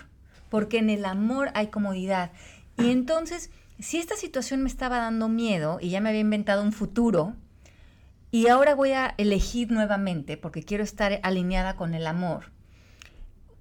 porque 0.50 0.80
en 0.80 0.90
el 0.90 1.06
amor 1.06 1.50
hay 1.54 1.68
comodidad. 1.68 2.32
Y 2.78 2.92
entonces, 2.92 3.50
si 3.80 3.98
esta 3.98 4.16
situación 4.16 4.62
me 4.62 4.70
estaba 4.70 4.98
dando 4.98 5.30
miedo 5.30 5.80
y 5.82 5.90
ya 5.90 6.02
me 6.02 6.10
había 6.10 6.22
inventado 6.22 6.62
un 6.62 6.74
futuro, 6.74 7.36
y 8.32 8.48
ahora 8.48 8.76
voy 8.76 8.92
a 8.92 9.16
elegir 9.18 9.72
nuevamente 9.72 10.36
porque 10.36 10.62
quiero 10.62 10.84
estar 10.84 11.20
alineada 11.24 11.78
con 11.78 11.94
el 11.94 12.06
amor, 12.06 12.52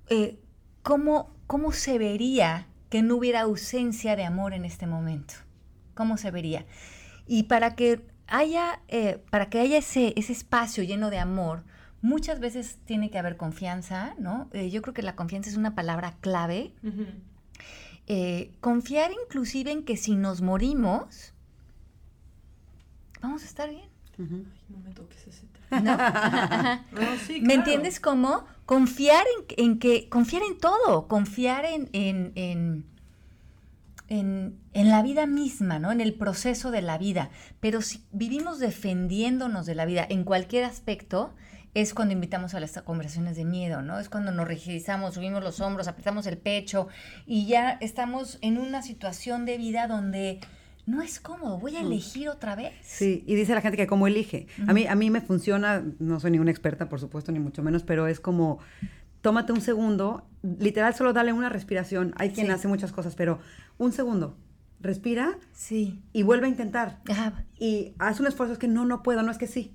eh, 0.09 0.37
¿cómo, 0.83 1.31
¿cómo 1.47 1.73
se 1.73 1.99
vería 1.99 2.67
que 2.89 3.03
no 3.03 3.17
hubiera 3.17 3.43
ausencia 3.43 4.17
de 4.17 4.25
amor 4.25 4.55
en 4.55 4.65
este 4.65 4.87
momento. 4.87 5.35
¿Cómo 5.95 6.17
se 6.17 6.31
vería? 6.31 6.67
Y 7.27 7.45
para 7.45 7.75
que 7.75 8.03
haya, 8.27 8.81
eh, 8.89 9.23
para 9.31 9.49
que 9.49 9.61
haya 9.61 9.79
ese, 9.79 10.13
ese 10.17 10.33
espacio 10.33 10.85
lleno 10.85 11.11
de 11.11 11.19
amor, 11.19 11.65
muchas 12.03 12.41
veces 12.41 12.79
tiene 12.85 13.11
que 13.11 13.19
haber 13.19 13.37
confianza, 13.37 14.15
¿no? 14.19 14.49
Eh, 14.53 14.71
yo 14.71 14.83
creo 14.83 14.95
que 14.95 15.03
la 15.03 15.17
confianza 15.17 15.51
es 15.51 15.57
una 15.57 15.75
palabra 15.75 16.17
clave. 16.21 16.73
Eh, 18.07 18.53
confiar 18.61 19.11
inclusive 19.25 19.73
en 19.73 19.85
que 19.85 19.97
si 19.97 20.15
nos 20.15 20.41
morimos, 20.41 21.33
vamos 23.21 23.43
a 23.43 23.47
estar 23.47 23.69
bien. 23.69 23.89
Ay, 24.19 24.47
no 24.69 24.79
me 24.79 24.93
toques 24.93 25.27
ese 25.27 25.47
¿Me 27.43 27.55
entiendes 27.55 28.01
cómo? 28.01 28.45
Confiar 28.65 29.25
en, 29.57 29.79
que, 29.79 30.09
confiar 30.09 30.43
en 30.43 30.59
todo, 30.59 31.09
confiar 31.09 31.65
en, 31.65 31.89
en, 31.93 32.85
en, 34.09 34.59
la 34.75 35.03
vida 35.03 35.27
misma, 35.27 35.79
¿no? 35.79 35.93
En 35.93 36.01
el 36.01 36.15
proceso 36.15 36.71
de 36.71 36.83
la 36.83 36.99
vida. 36.99 37.31
Pero 37.61 37.83
si 37.83 38.05
vivimos 38.13 38.59
defendiéndonos 38.59 39.67
de 39.67 39.75
la 39.75 39.85
vida 39.85 40.07
en 40.09 40.25
cualquier 40.25 40.65
aspecto, 40.65 41.35
es 41.75 41.93
cuando 41.93 42.15
invitamos 42.15 42.55
a 42.55 42.61
las 42.61 42.73
conversaciones 42.83 43.37
de 43.37 43.45
miedo, 43.45 43.83
¿no? 43.83 43.99
Es 43.99 44.09
cuando 44.09 44.33
nos 44.33 44.49
rigidizamos, 44.49 45.15
subimos 45.15 45.45
los 45.45 45.61
hombros, 45.61 45.89
apretamos 45.89 46.27
el 46.27 46.39
pecho 46.39 46.89
y 47.27 47.47
ya 47.47 47.77
estamos 47.81 48.39
en 48.41 48.59
una 48.59 48.83
situación 48.83 49.45
de 49.45 49.59
vida 49.59 49.87
donde 49.87 50.41
no 50.87 51.03
es 51.03 51.21
cómodo, 51.21 51.59
voy 51.59 51.77
a 51.77 51.81
elegir 51.81 52.29
otra 52.29 52.55
vez. 52.55 52.73
Sí, 52.83 53.25
y 53.27 53.35
dice 53.35 53.55
la 53.55 53.61
gente 53.61 53.77
que 53.77 53.87
cómo 53.87 54.07
elige. 54.07 54.47
A 54.67 54.73
mí 54.73 54.87
a 54.87 54.95
mí 54.95 55.11
me 55.11 55.21
funciona, 55.21 55.85
no 55.99 56.21
soy 56.21 56.31
ninguna 56.31 56.53
experta, 56.53 56.89
por 56.89 57.01
supuesto, 57.01 57.33
ni 57.33 57.41
mucho 57.41 57.63
menos, 57.63 57.83
pero 57.83 58.07
es 58.07 58.21
como 58.21 58.61
tómate 59.21 59.53
un 59.53 59.61
segundo, 59.61 60.25
literal 60.43 60.95
solo 60.95 61.13
dale 61.13 61.33
una 61.33 61.49
respiración. 61.49 62.15
Hay 62.17 62.31
quien 62.31 62.49
hace 62.53 62.69
muchas 62.69 62.93
cosas, 62.93 63.17
pero 63.17 63.41
un 63.77 63.91
segundo. 63.91 64.39
Respira 64.79 65.37
sí. 65.53 66.01
y 66.13 66.23
vuelve 66.23 66.47
a 66.47 66.51
intentar. 66.51 67.01
Y 67.59 67.95
haz 67.99 68.21
un 68.21 68.29
esfuerzo, 68.29 68.53
es 68.53 68.59
que 68.61 68.69
no, 68.69 68.85
no 68.85 69.03
puedo, 69.03 69.25
no 69.25 69.33
es 69.33 69.39
que 69.39 69.49
sí. 69.49 69.75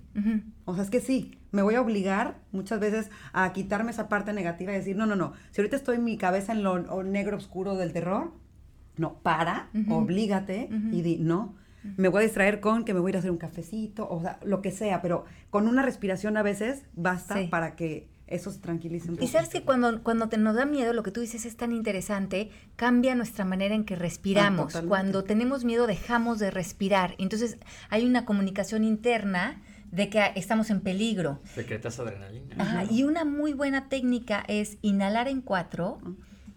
O 0.63 0.75
sea, 0.75 0.85
es 0.85 0.89
que 0.89 1.01
sí. 1.01 1.37
Me 1.51 1.63
voy 1.63 1.75
a 1.75 1.81
obligar 1.81 2.39
muchas 2.53 2.79
veces 2.79 3.09
a 3.33 3.51
quitarme 3.51 3.91
esa 3.91 4.07
parte 4.07 4.31
negativa 4.31 4.71
y 4.71 4.75
decir, 4.75 4.95
no, 4.95 5.05
no, 5.05 5.17
no. 5.17 5.33
Si 5.51 5.59
ahorita 5.59 5.75
estoy 5.75 5.97
en 5.97 6.05
mi 6.05 6.17
cabeza 6.17 6.53
en 6.53 6.63
lo 6.63 7.03
negro 7.03 7.35
oscuro 7.35 7.75
del 7.75 7.91
terror, 7.91 8.31
no, 9.01 9.15
para, 9.23 9.69
oblígate 9.89 10.69
y 10.91 11.01
di, 11.01 11.17
no, 11.17 11.55
me 11.97 12.07
voy 12.07 12.19
a 12.21 12.23
distraer 12.23 12.59
con 12.59 12.85
que 12.85 12.93
me 12.93 12.99
voy 12.99 13.09
a 13.09 13.11
ir 13.11 13.15
a 13.15 13.19
hacer 13.19 13.31
un 13.31 13.37
cafecito, 13.37 14.07
o 14.07 14.21
sea, 14.21 14.39
lo 14.45 14.61
que 14.61 14.71
sea, 14.71 15.01
pero 15.01 15.25
con 15.49 15.67
una 15.67 15.81
respiración 15.81 16.37
a 16.37 16.43
veces 16.43 16.83
basta 16.93 17.35
para 17.49 17.75
que 17.75 18.07
eso 18.27 18.51
se 18.51 18.59
tranquilice 18.59 19.09
un 19.09 19.15
poco. 19.15 19.25
Y 19.25 19.27
sabes 19.27 19.49
que 19.49 19.63
cuando, 19.63 20.03
cuando 20.03 20.29
te 20.29 20.37
nos 20.37 20.55
da 20.55 20.65
miedo, 20.65 20.93
lo 20.93 21.01
que 21.01 21.11
tú 21.11 21.19
dices 21.19 21.45
es 21.45 21.57
tan 21.57 21.73
interesante, 21.73 22.51
cambia 22.75 23.15
nuestra 23.15 23.43
manera 23.43 23.73
en 23.73 23.83
que 23.83 23.95
respiramos. 23.95 24.75
Ah, 24.75 24.83
cuando 24.87 25.23
tenemos 25.23 25.65
miedo 25.65 25.87
dejamos 25.87 26.37
de 26.37 26.51
respirar. 26.51 27.15
Entonces 27.17 27.57
hay 27.89 28.05
una 28.05 28.23
comunicación 28.23 28.83
interna 28.83 29.61
de 29.91 30.09
que 30.09 30.31
estamos 30.35 30.69
en 30.69 30.79
peligro. 30.81 31.41
Secretas 31.55 31.99
adrenalina. 31.99 32.55
Ajá, 32.59 32.85
y 32.89 33.03
una 33.03 33.25
muy 33.25 33.53
buena 33.53 33.89
técnica 33.89 34.45
es 34.47 34.77
inhalar 34.81 35.27
en 35.27 35.41
cuatro, 35.41 35.99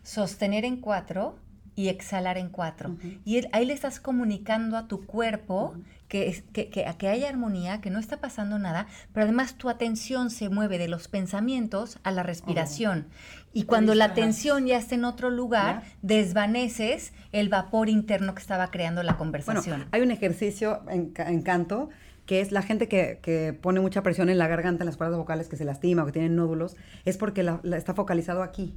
sostener 0.02 0.64
en 0.64 0.76
cuatro 0.76 1.38
y 1.76 1.88
exhalar 1.88 2.38
en 2.38 2.48
cuatro. 2.48 2.96
Y 3.24 3.40
ahí 3.52 3.64
le 3.64 3.72
estás 3.72 4.00
comunicando 4.00 4.76
a 4.76 4.86
tu 4.86 5.04
cuerpo 5.06 5.74
que, 6.08 6.44
que, 6.52 6.68
que, 6.70 6.84
que, 6.96 7.08
haya 7.08 7.28
armonía, 7.28 7.80
que 7.80 7.90
no 7.90 7.98
está 7.98 8.20
pasando 8.20 8.58
nada, 8.58 8.86
pero 9.12 9.24
además 9.24 9.54
tu 9.54 9.68
atención 9.68 10.30
se 10.30 10.48
mueve 10.48 10.78
de 10.78 10.88
los 10.88 11.08
pensamientos 11.08 11.98
a 12.04 12.10
la 12.10 12.22
respiración. 12.22 13.06
Oh. 13.08 13.50
Y 13.52 13.64
cuando 13.64 13.94
la 13.94 14.06
atención 14.06 14.66
ya 14.66 14.78
está 14.78 14.94
en 14.94 15.04
otro 15.04 15.30
lugar, 15.30 15.82
desvaneces 16.02 17.12
el 17.32 17.48
vapor 17.48 17.88
interno 17.88 18.34
que 18.34 18.40
estaba 18.40 18.70
creando 18.70 19.02
la 19.02 19.16
conversación. 19.16 19.76
Bueno, 19.76 19.88
hay 19.92 20.02
un 20.02 20.10
ejercicio 20.10 20.82
en, 20.88 21.12
en 21.16 21.42
canto 21.42 21.88
que 22.26 22.40
es 22.40 22.52
la 22.52 22.62
gente 22.62 22.88
que, 22.88 23.18
que, 23.22 23.52
pone 23.52 23.80
mucha 23.80 24.02
presión 24.02 24.30
en 24.30 24.38
la 24.38 24.48
garganta, 24.48 24.82
en 24.82 24.86
las 24.86 24.96
cuerdas 24.96 25.16
vocales, 25.16 25.48
que 25.48 25.56
se 25.56 25.64
lastima 25.64 26.02
o 26.02 26.06
que 26.06 26.12
tienen 26.12 26.36
nódulos, 26.36 26.76
es 27.04 27.18
porque 27.18 27.42
la, 27.42 27.60
está 27.76 27.94
focalizado 27.94 28.42
aquí. 28.42 28.74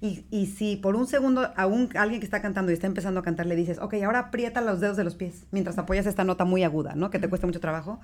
y, 0.00 0.24
y, 0.30 0.46
si 0.46 0.76
por 0.76 0.96
un 0.96 1.06
segundo 1.06 1.50
a 1.54 1.66
un, 1.66 1.90
alguien 1.96 2.20
que 2.20 2.24
está 2.24 2.40
cantando 2.40 2.72
y 2.72 2.74
está 2.74 2.86
empezando 2.86 3.20
a 3.20 3.22
cantar 3.22 3.46
le 3.46 3.56
dices, 3.56 3.78
ok, 3.78 3.94
ahora 4.04 4.18
aprieta 4.20 4.60
los 4.60 4.80
dedos 4.80 4.96
de 4.96 5.04
los 5.04 5.14
pies 5.14 5.46
mientras 5.50 5.76
apoyas 5.78 6.06
esta 6.06 6.24
nota 6.24 6.44
muy 6.44 6.62
aguda, 6.62 6.94
¿no? 6.94 7.10
Que 7.10 7.18
te 7.18 7.28
cuesta 7.28 7.46
mucho 7.46 7.60
trabajo, 7.60 8.00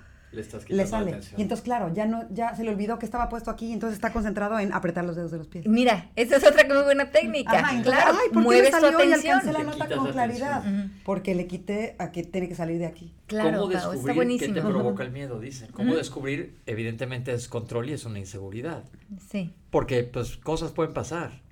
le, 0.69 0.87
sale. 0.87 1.21
Y 1.37 1.43
entonces, 1.43 1.65
claro, 1.65 1.93
ya 1.93 2.07
no, 2.07 2.25
ya 2.31 2.55
se 2.55 2.65
le 2.65 2.71
olvidó 2.71 2.99
que 2.99 3.07
estaba 3.07 3.29
puesto 3.29 3.51
aquí, 3.51 3.73
entonces 3.73 3.97
está 3.97 4.13
concentrado 4.13 4.59
en 4.59 4.73
apretar 4.73 5.05
los 5.05 5.17
dedos 5.17 5.31
de 5.31 5.39
los 5.39 5.49
pies. 5.49 5.67
Mira, 5.67 6.11
esa 6.17 6.37
es 6.37 6.47
otra 6.47 6.65
muy 6.67 6.83
buena 6.85 7.11
técnica. 7.11 7.59
Ajá, 7.59 7.83
claro, 7.83 8.19
ay, 8.21 8.31
¿por 8.33 8.53
qué 8.53 8.71
salió 8.71 9.05
y 9.05 9.13
alcancé 9.13 9.53
la 9.53 9.63
nota 9.65 9.89
con 9.89 10.13
claridad? 10.13 10.65
Porque 11.05 11.35
le 11.35 11.47
quité 11.47 11.97
a 11.99 12.13
que 12.13 12.23
tiene 12.23 12.49
que 12.49 12.55
salir 12.55 12.79
de 12.79 12.87
aquí. 12.87 13.13
Claro, 13.27 13.61
¿Cómo 13.61 13.73
descubrir 13.73 14.39
qué 14.39 14.49
te 14.49 14.61
provoca 14.61 15.03
el 15.03 15.11
miedo? 15.11 15.41
Dicen. 15.41 15.71
¿Cómo 15.73 15.95
descubrir? 15.95 16.57
Evidentemente 16.67 17.33
es 17.33 17.49
control 17.49 17.91
y 17.91 17.95
es 17.95 18.05
una 18.05 18.19
inseguridad. 18.19 18.85
Sí. 19.31 19.53
Porque, 19.71 20.05
pues, 20.05 20.37
cosas 20.37 20.73
pueden 20.73 20.93
pasar. 20.93 21.47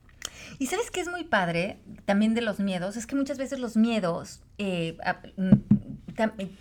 Y 0.59 0.67
sabes 0.67 0.91
que 0.91 1.01
es 1.01 1.09
muy 1.09 1.25
padre 1.25 1.79
también 2.05 2.35
de 2.35 2.41
los 2.41 2.61
miedos, 2.61 2.97
es 2.97 3.07
que 3.07 3.17
muchas 3.17 3.39
veces 3.39 3.59
los 3.59 3.77
miedos 3.77 4.41
eh, 4.59 4.97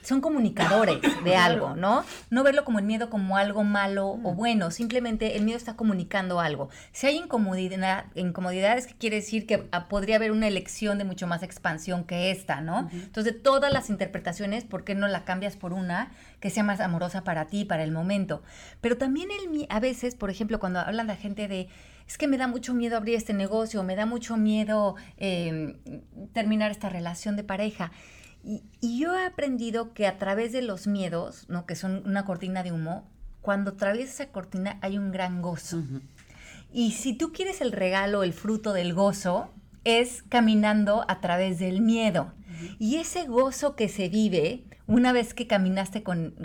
son 0.02 0.22
comunicadores 0.22 1.00
de 1.24 1.36
algo, 1.36 1.76
¿no? 1.76 2.04
No 2.30 2.44
verlo 2.44 2.64
como 2.64 2.80
el 2.80 2.86
miedo 2.86 3.10
como 3.10 3.38
algo 3.38 3.64
malo 3.64 4.20
o 4.24 4.34
bueno, 4.34 4.72
simplemente 4.72 5.36
el 5.36 5.44
miedo 5.44 5.58
está 5.58 5.76
comunicando 5.76 6.40
algo. 6.40 6.70
Si 6.92 7.08
hay 7.08 7.18
incomodidad, 7.18 8.06
incomodidades, 8.16 8.88
que 8.88 8.96
quiere 8.96 9.18
decir 9.18 9.46
que 9.46 9.68
ah, 9.72 9.88
podría 9.88 10.16
haber 10.18 10.32
una 10.32 10.48
elección 10.48 10.98
de 10.98 11.04
mucho 11.04 11.28
más 11.28 11.44
expansión 11.44 12.04
que 12.04 12.32
esta, 12.32 12.62
¿no? 12.62 12.90
Entonces, 12.92 13.42
todas 13.42 13.72
las 13.72 13.90
interpretaciones, 13.90 14.64
¿por 14.64 14.84
qué 14.84 14.96
no 14.96 15.08
la 15.08 15.26
cambias 15.26 15.56
por 15.56 15.74
una 15.74 16.12
que 16.40 16.50
sea 16.50 16.64
más 16.64 16.80
amorosa 16.80 17.24
para 17.24 17.46
ti, 17.46 17.66
para 17.66 17.84
el 17.84 17.92
momento? 17.92 18.44
Pero 18.82 18.98
también 18.98 19.30
el, 19.32 19.68
a 19.70 19.80
veces, 19.80 20.16
por 20.16 20.30
ejemplo, 20.30 20.60
cuando 20.60 20.80
hablan 20.80 21.08
la 21.08 21.16
gente 21.16 21.48
de 21.48 21.70
es 22.08 22.18
que 22.18 22.28
me 22.28 22.38
da 22.38 22.48
mucho 22.48 22.74
miedo 22.74 22.98
abrir 22.98 23.16
este 23.16 23.34
negocio, 23.34 23.84
me 23.84 23.96
da 23.96 24.06
mucho 24.06 24.38
miedo 24.38 24.96
em, 25.18 25.78
terminar 26.34 26.72
esta 26.72 26.90
relación 26.90 27.36
de 27.36 27.44
pareja. 27.44 27.92
Y, 28.44 28.64
yo 29.00 29.18
he 29.18 29.26
aprendido 29.26 29.94
que 29.94 30.08
a 30.08 30.18
través 30.18 30.52
de 30.52 30.62
los 30.62 30.88
miedos, 30.88 31.46
¿no? 31.50 31.66
que 31.66 31.76
son 31.76 32.04
una 32.06 32.26
cortina 32.26 32.64
de 32.64 32.72
humo, 32.72 33.10
cuando 33.42 33.72
atraviesa 33.72 34.24
esa 34.24 34.32
cortina 34.32 34.78
hay 34.82 34.98
un 34.98 35.12
gran 35.12 35.42
gozo. 35.42 35.84
Y 36.72 36.92
si 36.92 37.14
tú 37.14 37.32
quieres 37.32 37.62
el 37.62 37.72
regalo, 37.72 38.24
el 38.24 38.34
fruto 38.34 38.74
del 38.74 38.94
gozo, 38.94 39.54
es 39.84 40.24
caminando 40.24 41.06
a 41.08 41.20
través 41.20 41.60
del 41.60 41.82
miedo. 41.82 42.34
Y 42.80 42.98
ese 42.98 43.26
gozo 43.26 43.76
que 43.76 43.90
se 43.90 44.10
vive 44.10 44.64
una 44.88 45.12
vez 45.12 45.34
que 45.34 45.48
caminaste 45.48 46.04
con, 46.04 46.36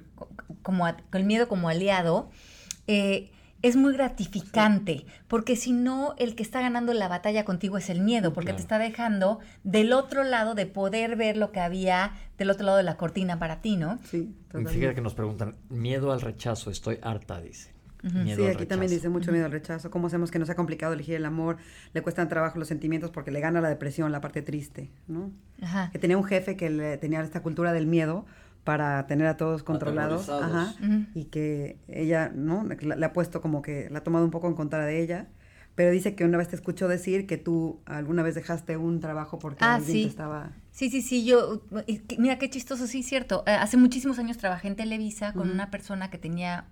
como 0.62 0.85
con 0.85 1.21
el 1.21 1.25
miedo 1.25 1.49
como 1.49 1.69
aliado, 1.69 2.31
eh, 2.87 3.31
es 3.62 3.77
muy 3.77 3.93
gratificante, 3.93 5.05
porque 5.27 5.57
si 5.57 5.73
no, 5.73 6.15
el 6.19 6.35
que 6.35 6.43
está 6.43 6.61
ganando 6.61 6.93
la 6.95 7.09
batalla 7.09 7.45
contigo 7.45 7.77
es 7.77 7.91
el 7.91 8.00
miedo, 8.00 8.33
porque 8.33 8.53
te 8.53 8.61
está 8.61 8.79
dejando 8.79 9.41
del 9.65 9.93
otro 9.93 10.23
lado 10.25 10.55
de 10.55 10.67
poder 10.67 11.17
ver 11.17 11.37
lo 11.37 11.50
que 11.50 11.61
había 11.61 12.12
del 12.37 12.50
otro 12.50 12.67
lado 12.67 12.79
de 12.79 12.85
la 12.85 12.97
cortina 12.97 13.38
para 13.38 13.61
ti, 13.61 13.77
¿no? 13.77 13.99
Sí, 14.05 14.35
Fíjate 14.50 14.95
que 14.95 15.00
nos 15.00 15.15
preguntan, 15.15 15.57
miedo 15.69 16.12
al 16.12 16.21
rechazo, 16.21 16.71
estoy 16.71 16.99
harta, 17.03 17.41
dice. 17.41 17.79
Sí, 18.03 18.47
aquí 18.47 18.67
también 18.67 18.93
dice 18.93 19.09
mucho 19.09 19.33
miedo 19.33 19.47
al 19.47 19.50
rechazo. 19.50 19.91
¿Cómo 19.91 20.07
hacemos 20.07 20.31
que 20.31 20.38
no 20.38 20.47
sea 20.47 20.55
complicado 20.55 20.93
elegir 20.93 21.17
el 21.17 21.25
amor? 21.25 21.57
Le 21.93 22.03
cuestan 22.03 22.29
trabajo 22.29 22.59
los 22.59 22.69
sentimientos 22.69 23.11
porque 23.11 23.33
le 23.33 23.41
gana 23.41 23.61
la 23.61 23.69
depresión, 23.69 24.12
la 24.12 24.21
parte 24.21 24.41
triste, 24.41 24.91
¿no? 25.09 25.33
Ajá. 25.61 25.91
Que 25.91 25.99
tenía 25.99 26.17
un 26.17 26.25
jefe 26.25 26.57
que 26.57 26.71
le, 26.71 26.97
tenía 26.99 27.21
esta 27.23 27.43
cultura 27.43 27.73
del 27.73 27.87
miedo 27.87 28.25
para 28.68 29.06
tener 29.06 29.26
a 29.28 29.38
todos 29.38 29.62
controlados. 29.62 30.28
Ajá, 30.28 30.75
Y 31.14 31.25
que 31.25 31.78
ella, 31.88 32.30
¿no? 32.34 32.64
Le, 32.64 33.02
ha 33.02 33.14
puesto 33.14 33.40
como 33.40 33.62
que 33.62 33.88
la 33.88 34.00
ha 34.00 34.04
tomado 34.04 34.26
un 34.26 34.30
poco 34.30 34.46
en 34.46 34.52
contra 34.52 34.84
de 34.84 35.02
ella. 35.02 35.28
Pero 35.75 35.90
dice 35.90 36.14
que 36.14 36.26
una 36.26 36.37
vez 36.37 36.48
te 36.48 36.56
escuchó 36.56 36.87
decir 36.87 37.26
que 37.26 37.38
tú 37.38 37.80
alguna 37.87 38.22
vez 38.22 38.34
dejaste 38.34 38.76
un 38.76 39.00
trabajo 39.00 39.38
porque 39.38 39.64
ah, 39.64 39.76
alguien 39.76 40.02
te 40.02 40.08
estaba... 40.10 40.52
Sí, 40.70 40.90
sí, 40.90 41.00
sí, 41.00 41.25
yo, 41.25 41.62
mira 42.18 42.37
qué 42.37 42.50
chistoso, 42.50 42.87
sí, 42.87 43.02
cierto. 43.02 43.42
Eh, 43.46 43.52
hace 43.52 43.78
muchísimos 43.78 44.18
años 44.18 44.37
trabajé 44.37 44.68
en 44.68 44.76
Televisa 44.76 45.32
con 45.32 45.50
una 45.50 45.70
persona 45.70 46.10
que 46.10 46.18
tenía 46.18 46.66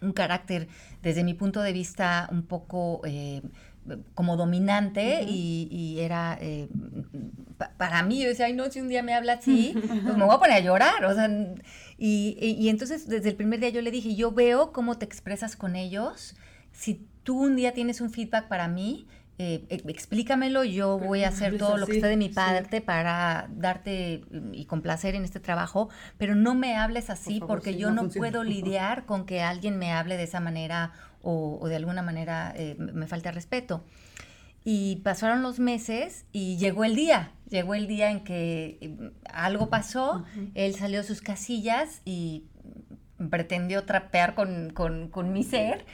un 0.00 0.12
carácter, 0.12 0.68
desde 1.02 1.22
mi 1.22 1.34
punto 1.34 1.60
de 1.60 1.74
vista, 1.74 2.30
un 2.32 2.44
poco 2.44 3.02
eh, 3.04 3.42
como 4.14 4.38
dominante 4.38 5.22
y, 5.28 5.98
era, 6.00 6.38
eh, 6.40 6.68
para 7.76 8.02
mí, 8.02 8.22
yo 8.22 8.28
decía, 8.28 8.46
ay 8.46 8.52
no, 8.52 8.70
si 8.70 8.80
un 8.80 8.88
día 8.88 9.02
me 9.02 9.14
habla 9.14 9.34
así, 9.34 9.74
pues 10.04 10.16
me 10.16 10.24
voy 10.24 10.34
a 10.34 10.38
poner 10.38 10.56
a 10.56 10.60
llorar, 10.60 11.04
o 11.04 11.14
sea, 11.14 11.28
y, 11.96 12.36
y, 12.38 12.68
entonces 12.68 13.08
desde 13.08 13.30
el 13.30 13.36
primer 13.36 13.60
día 13.60 13.68
yo 13.68 13.82
le 13.82 13.90
dije, 13.90 14.14
yo 14.14 14.32
veo 14.32 14.72
cómo 14.72 14.98
te 14.98 15.04
expresas 15.04 15.56
con 15.56 15.76
ellos, 15.76 16.36
si 16.72 17.06
tú 17.22 17.40
un 17.40 17.56
día 17.56 17.72
tienes 17.72 18.00
un 18.00 18.10
feedback 18.10 18.48
para 18.48 18.68
mí, 18.68 19.06
eh, 19.36 19.66
explícamelo, 19.88 20.62
yo 20.62 20.96
voy 20.96 21.24
a 21.24 21.28
hacer 21.28 21.58
todo 21.58 21.76
lo 21.76 21.86
que 21.86 21.96
esté 21.96 22.06
de 22.06 22.16
mi 22.16 22.28
parte 22.28 22.80
para 22.80 23.48
darte 23.50 24.22
y 24.52 24.66
complacer 24.66 25.16
en 25.16 25.24
este 25.24 25.40
trabajo, 25.40 25.88
pero 26.18 26.36
no 26.36 26.54
me 26.54 26.76
hables 26.76 27.10
así 27.10 27.40
porque 27.40 27.76
yo 27.76 27.90
no, 27.90 28.08
puedo 28.10 28.44
lidiar 28.44 29.06
con 29.06 29.26
que 29.26 29.42
alguien 29.42 29.76
me 29.76 29.90
hable 29.90 30.16
de 30.16 30.22
esa 30.22 30.38
manera 30.38 30.92
o, 31.20 31.66
de 31.66 31.74
alguna 31.74 32.02
manera 32.02 32.52
eh, 32.56 32.76
me 32.78 33.08
falte 33.08 33.32
respeto. 33.32 33.84
Y 34.62 34.96
pasaron 34.96 35.42
los 35.42 35.58
meses 35.58 36.26
y 36.30 36.56
llegó 36.56 36.84
el 36.84 36.94
día, 36.94 37.32
llegó 37.48 37.74
el 37.74 37.86
día 37.86 38.10
en 38.10 38.24
que 38.24 38.78
eh, 38.80 39.10
algo 39.32 39.68
pasó, 39.68 40.24
él 40.54 40.74
salió 40.74 41.00
de 41.00 41.06
sus 41.06 41.20
casillas 41.20 42.00
y 42.04 42.44
pretendió 43.30 43.84
trapear 43.84 44.34
con, 44.34 44.70
con, 44.70 45.32
mi 45.32 45.44
ser. 45.44 45.84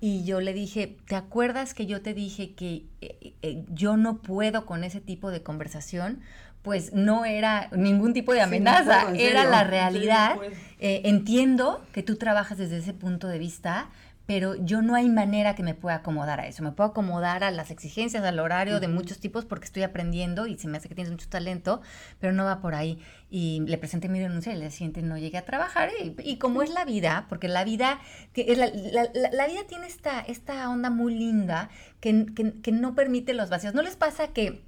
Y 0.00 0.24
yo 0.24 0.40
le 0.40 0.52
dije, 0.52 0.96
¿te 1.06 1.16
acuerdas 1.16 1.74
que 1.74 1.86
yo 1.86 2.02
te 2.02 2.14
dije 2.14 2.54
que 2.54 2.84
eh, 3.00 3.34
eh, 3.42 3.64
yo 3.68 3.96
no 3.96 4.18
puedo 4.18 4.66
con 4.66 4.84
ese 4.84 5.00
tipo 5.00 5.30
de 5.30 5.42
conversación? 5.42 6.20
Pues 6.62 6.94
no 6.94 7.26
era 7.26 7.68
ningún 7.72 8.14
tipo 8.14 8.32
de 8.32 8.40
amenaza, 8.40 9.12
era 9.14 9.44
la 9.44 9.64
realidad. 9.64 10.36
Eh, 10.80 11.02
entiendo 11.04 11.84
que 11.92 12.02
tú 12.02 12.16
trabajas 12.16 12.58
desde 12.58 12.78
ese 12.78 12.94
punto 12.94 13.28
de 13.28 13.38
vista, 13.38 13.90
pero 14.26 14.54
yo 14.56 14.80
no 14.80 14.94
hay 14.94 15.08
manera 15.08 15.54
que 15.54 15.62
me 15.62 15.74
pueda 15.74 15.96
acomodar 15.96 16.40
a 16.40 16.46
eso. 16.46 16.62
Me 16.62 16.72
puedo 16.72 16.90
acomodar 16.90 17.44
a 17.44 17.50
las 17.50 17.70
exigencias, 17.70 18.24
al 18.24 18.38
horario 18.38 18.80
de 18.80 18.88
muchos 18.88 19.18
tipos 19.18 19.44
porque 19.44 19.66
estoy 19.66 19.82
aprendiendo 19.82 20.46
y 20.46 20.56
se 20.56 20.66
me 20.66 20.78
hace 20.78 20.88
que 20.88 20.94
tienes 20.94 21.10
mucho 21.10 21.28
talento, 21.28 21.82
pero 22.20 22.32
no 22.32 22.44
va 22.44 22.60
por 22.60 22.74
ahí. 22.74 22.98
Y 23.30 23.60
le 23.66 23.76
presenté 23.76 24.08
mi 24.08 24.20
denuncia 24.20 24.54
y 24.54 24.56
le 24.56 24.70
siguiente 24.70 25.02
no 25.02 25.18
llegué 25.18 25.36
a 25.36 25.44
trabajar. 25.44 25.90
Y, 26.22 26.38
como 26.38 26.62
es 26.62 26.70
la 26.70 26.84
vida, 26.84 27.26
porque 27.28 27.48
la 27.48 27.64
vida, 27.64 28.00
que 28.32 28.56
la, 28.56 28.70
la, 29.12 29.46
vida 29.46 29.64
tiene 29.66 29.86
esta, 29.86 30.20
esta 30.20 30.70
onda 30.70 30.88
muy 30.88 31.14
linda 31.14 31.68
que, 32.00 32.26
que, 32.34 32.60
que 32.60 32.72
no 32.72 32.94
permite 32.94 33.34
los 33.34 33.50
vacíos. 33.50 33.74
¿No 33.74 33.82
les 33.82 33.96
pasa 33.96 34.28
que 34.28 34.62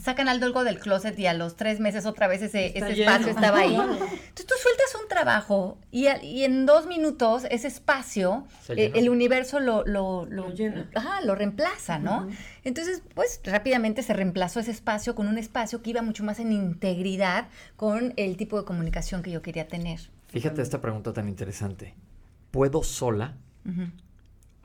sacan 0.00 0.28
algo 0.28 0.64
del 0.64 0.78
closet 0.78 1.18
y 1.18 1.26
a 1.26 1.34
los 1.34 1.56
tres 1.56 1.80
meses 1.80 2.06
otra 2.06 2.28
vez 2.28 2.42
ese, 2.42 2.76
espacio 2.78 3.28
estaba 3.28 3.60
ahí. 3.60 3.74
Entonces 3.74 4.46
tú 4.46 4.54
sueltas 4.60 4.94
un 5.00 5.08
trabajo 5.08 5.78
y, 5.90 6.08
y 6.22 6.44
en 6.44 6.66
dos 6.66 6.86
minutos 6.86 7.44
ese 7.50 7.68
espacio, 7.68 8.46
eh, 8.68 8.92
el 8.94 9.08
universo 9.08 9.60
lo, 9.60 9.84
lo, 9.86 10.26
lo, 10.26 10.52
lo 11.24 11.34
reemplaza, 11.34 11.98
¿no? 11.98 12.28
Entonces, 12.64 13.02
pues 13.14 13.40
rápidamente 13.44 14.02
se 14.02 14.12
reemplazó 14.12 14.60
ese 14.60 14.70
espacio 14.70 15.14
con 15.14 15.28
un 15.28 15.38
espacio 15.38 15.82
que 15.82 15.90
iba 15.90 16.02
mucho 16.02 16.24
más 16.24 16.40
en 16.40 16.52
integridad 16.52 17.48
con 17.76 18.12
el 18.16 18.36
tipo 18.36 18.58
de 18.58 18.64
comunicación 18.64 19.22
que 19.22 19.30
yo 19.30 19.42
quería 19.42 19.68
tener. 19.68 20.00
Fíjate 20.28 20.62
esta 20.62 20.80
pregunta 20.80 21.12
tan 21.12 21.28
interesante. 21.28 21.94
¿Puedo 22.50 22.82
sola? 22.82 23.36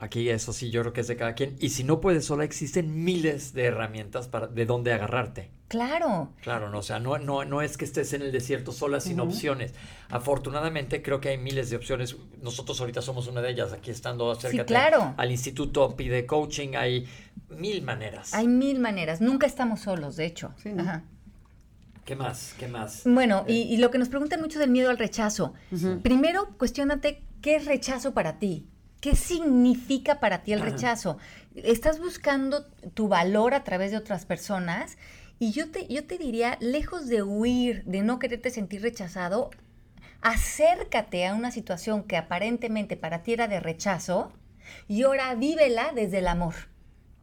Aquí 0.02 0.28
eso 0.30 0.52
sí, 0.52 0.72
yo 0.72 0.80
creo 0.80 0.92
que 0.92 1.02
es 1.02 1.06
de 1.06 1.14
cada 1.14 1.34
quien. 1.34 1.54
Y 1.60 1.68
si 1.68 1.84
no 1.84 2.00
puedes 2.00 2.24
sola, 2.24 2.42
existen 2.42 3.04
miles 3.04 3.52
de 3.52 3.66
herramientas 3.66 4.26
para 4.26 4.48
de 4.48 4.66
dónde 4.66 4.92
agarrarte. 4.92 5.52
Claro. 5.68 6.32
Claro, 6.42 6.70
no, 6.70 6.78
o 6.78 6.82
sea, 6.82 6.98
no, 6.98 7.18
no, 7.18 7.44
no 7.44 7.62
es 7.62 7.76
que 7.76 7.84
estés 7.84 8.12
en 8.12 8.22
el 8.22 8.32
desierto 8.32 8.72
sola 8.72 8.98
sin 8.98 9.20
opciones. 9.20 9.74
Afortunadamente 10.10 11.02
creo 11.02 11.20
que 11.20 11.28
hay 11.28 11.38
miles 11.38 11.70
de 11.70 11.76
opciones. 11.76 12.16
Nosotros 12.42 12.80
ahorita 12.80 13.00
somos 13.00 13.28
una 13.28 13.42
de 13.42 13.50
ellas, 13.50 13.72
aquí 13.72 13.92
estando 13.92 14.34
cerca 14.34 14.66
claro. 14.66 15.14
al 15.16 15.30
instituto 15.30 15.94
pide 15.94 16.26
coaching, 16.26 16.74
hay 16.74 17.06
mil 17.50 17.82
maneras. 17.82 18.34
Hay 18.34 18.48
mil 18.48 18.80
maneras, 18.80 19.20
nunca 19.20 19.46
estamos 19.46 19.82
solos, 19.82 20.16
de 20.16 20.26
hecho. 20.26 20.52
Ajá. 20.80 21.04
¿Qué 22.04 22.16
más? 22.16 22.56
¿Qué 22.58 22.66
más? 22.66 23.02
Bueno, 23.04 23.44
y, 23.46 23.72
y, 23.72 23.76
lo 23.76 23.92
que 23.92 23.98
nos 23.98 24.08
preguntan 24.08 24.40
mucho 24.40 24.58
del 24.58 24.70
miedo 24.70 24.90
al 24.90 24.98
rechazo. 24.98 25.54
Primero, 26.02 26.48
cuestionate 26.58 27.22
qué 27.40 27.54
es 27.54 27.66
rechazo 27.66 28.14
para 28.14 28.40
ti. 28.40 28.66
¿Qué 29.02 29.16
significa 29.16 30.20
para 30.20 30.44
ti 30.44 30.52
el 30.52 30.60
rechazo? 30.60 31.18
Estás 31.56 31.98
buscando 31.98 32.66
tu 32.94 33.08
valor 33.08 33.52
a 33.52 33.64
través 33.64 33.90
de 33.90 33.96
otras 33.96 34.26
personas 34.26 34.96
y 35.40 35.50
yo 35.50 35.72
te, 35.72 35.88
yo 35.88 36.06
te 36.06 36.18
diría, 36.18 36.56
lejos 36.60 37.08
de 37.08 37.24
huir, 37.24 37.82
de 37.84 38.02
no 38.02 38.20
quererte 38.20 38.50
sentir 38.50 38.80
rechazado, 38.80 39.50
acércate 40.20 41.26
a 41.26 41.34
una 41.34 41.50
situación 41.50 42.04
que 42.04 42.16
aparentemente 42.16 42.96
para 42.96 43.24
ti 43.24 43.32
era 43.32 43.48
de 43.48 43.58
rechazo 43.58 44.30
y 44.86 45.02
ahora 45.02 45.34
vívela 45.34 45.90
desde 45.92 46.20
el 46.20 46.28
amor. 46.28 46.54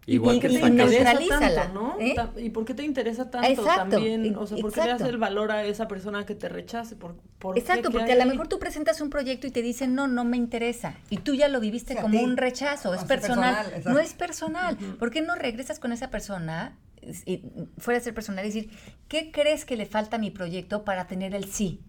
Igual 0.05 0.39
que 0.39 0.47
y, 0.47 0.57
neutralízala, 0.57 1.67
¿no? 1.69 1.97
¿Eh? 1.99 2.15
¿Y 2.37 2.49
por 2.49 2.65
qué 2.65 2.73
te 2.73 2.83
interesa 2.83 3.29
tanto 3.29 3.63
también? 3.63 4.35
O 4.35 4.47
sea, 4.47 4.57
¿por 4.57 4.73
qué 4.73 4.81
le 4.81 4.87
das 4.87 5.01
el 5.01 5.17
valor 5.17 5.51
a 5.51 5.63
esa 5.65 5.87
persona 5.87 6.25
que 6.25 6.35
te 6.35 6.49
rechace? 6.49 6.95
¿Por, 6.95 7.15
exacto, 7.55 7.91
porque 7.91 8.13
a 8.13 8.15
lo 8.15 8.25
mejor 8.25 8.47
tú 8.47 8.59
presentas 8.59 9.01
un 9.01 9.09
proyecto 9.09 9.47
y 9.47 9.51
te 9.51 9.61
dicen, 9.61 9.93
no, 9.95 10.07
no 10.07 10.23
me 10.23 10.37
interesa. 10.37 10.95
Y 11.09 11.17
tú 11.17 11.35
ya 11.35 11.47
lo 11.47 11.59
viviste 11.59 11.95
como 11.95 12.19
un 12.21 12.37
rechazo, 12.37 12.93
es 12.93 13.03
personal. 13.03 13.83
no 13.85 13.99
es 13.99 14.13
personal. 14.13 14.77
¿Por 14.97 15.11
qué 15.11 15.21
no 15.21 15.35
regresas 15.35 15.79
con 15.79 15.91
esa 15.91 16.09
persona, 16.09 16.77
y, 17.25 17.43
fuera 17.77 17.99
de 17.99 18.03
ser 18.03 18.13
personal, 18.13 18.45
y 18.45 18.47
decir, 18.47 18.71
¿qué 19.07 19.31
crees 19.31 19.65
que 19.65 19.75
le 19.75 19.85
falta 19.85 20.15
a 20.15 20.19
mi 20.19 20.31
proyecto 20.31 20.83
para 20.83 21.07
tener 21.07 21.35
el 21.35 21.45
sí? 21.45 21.81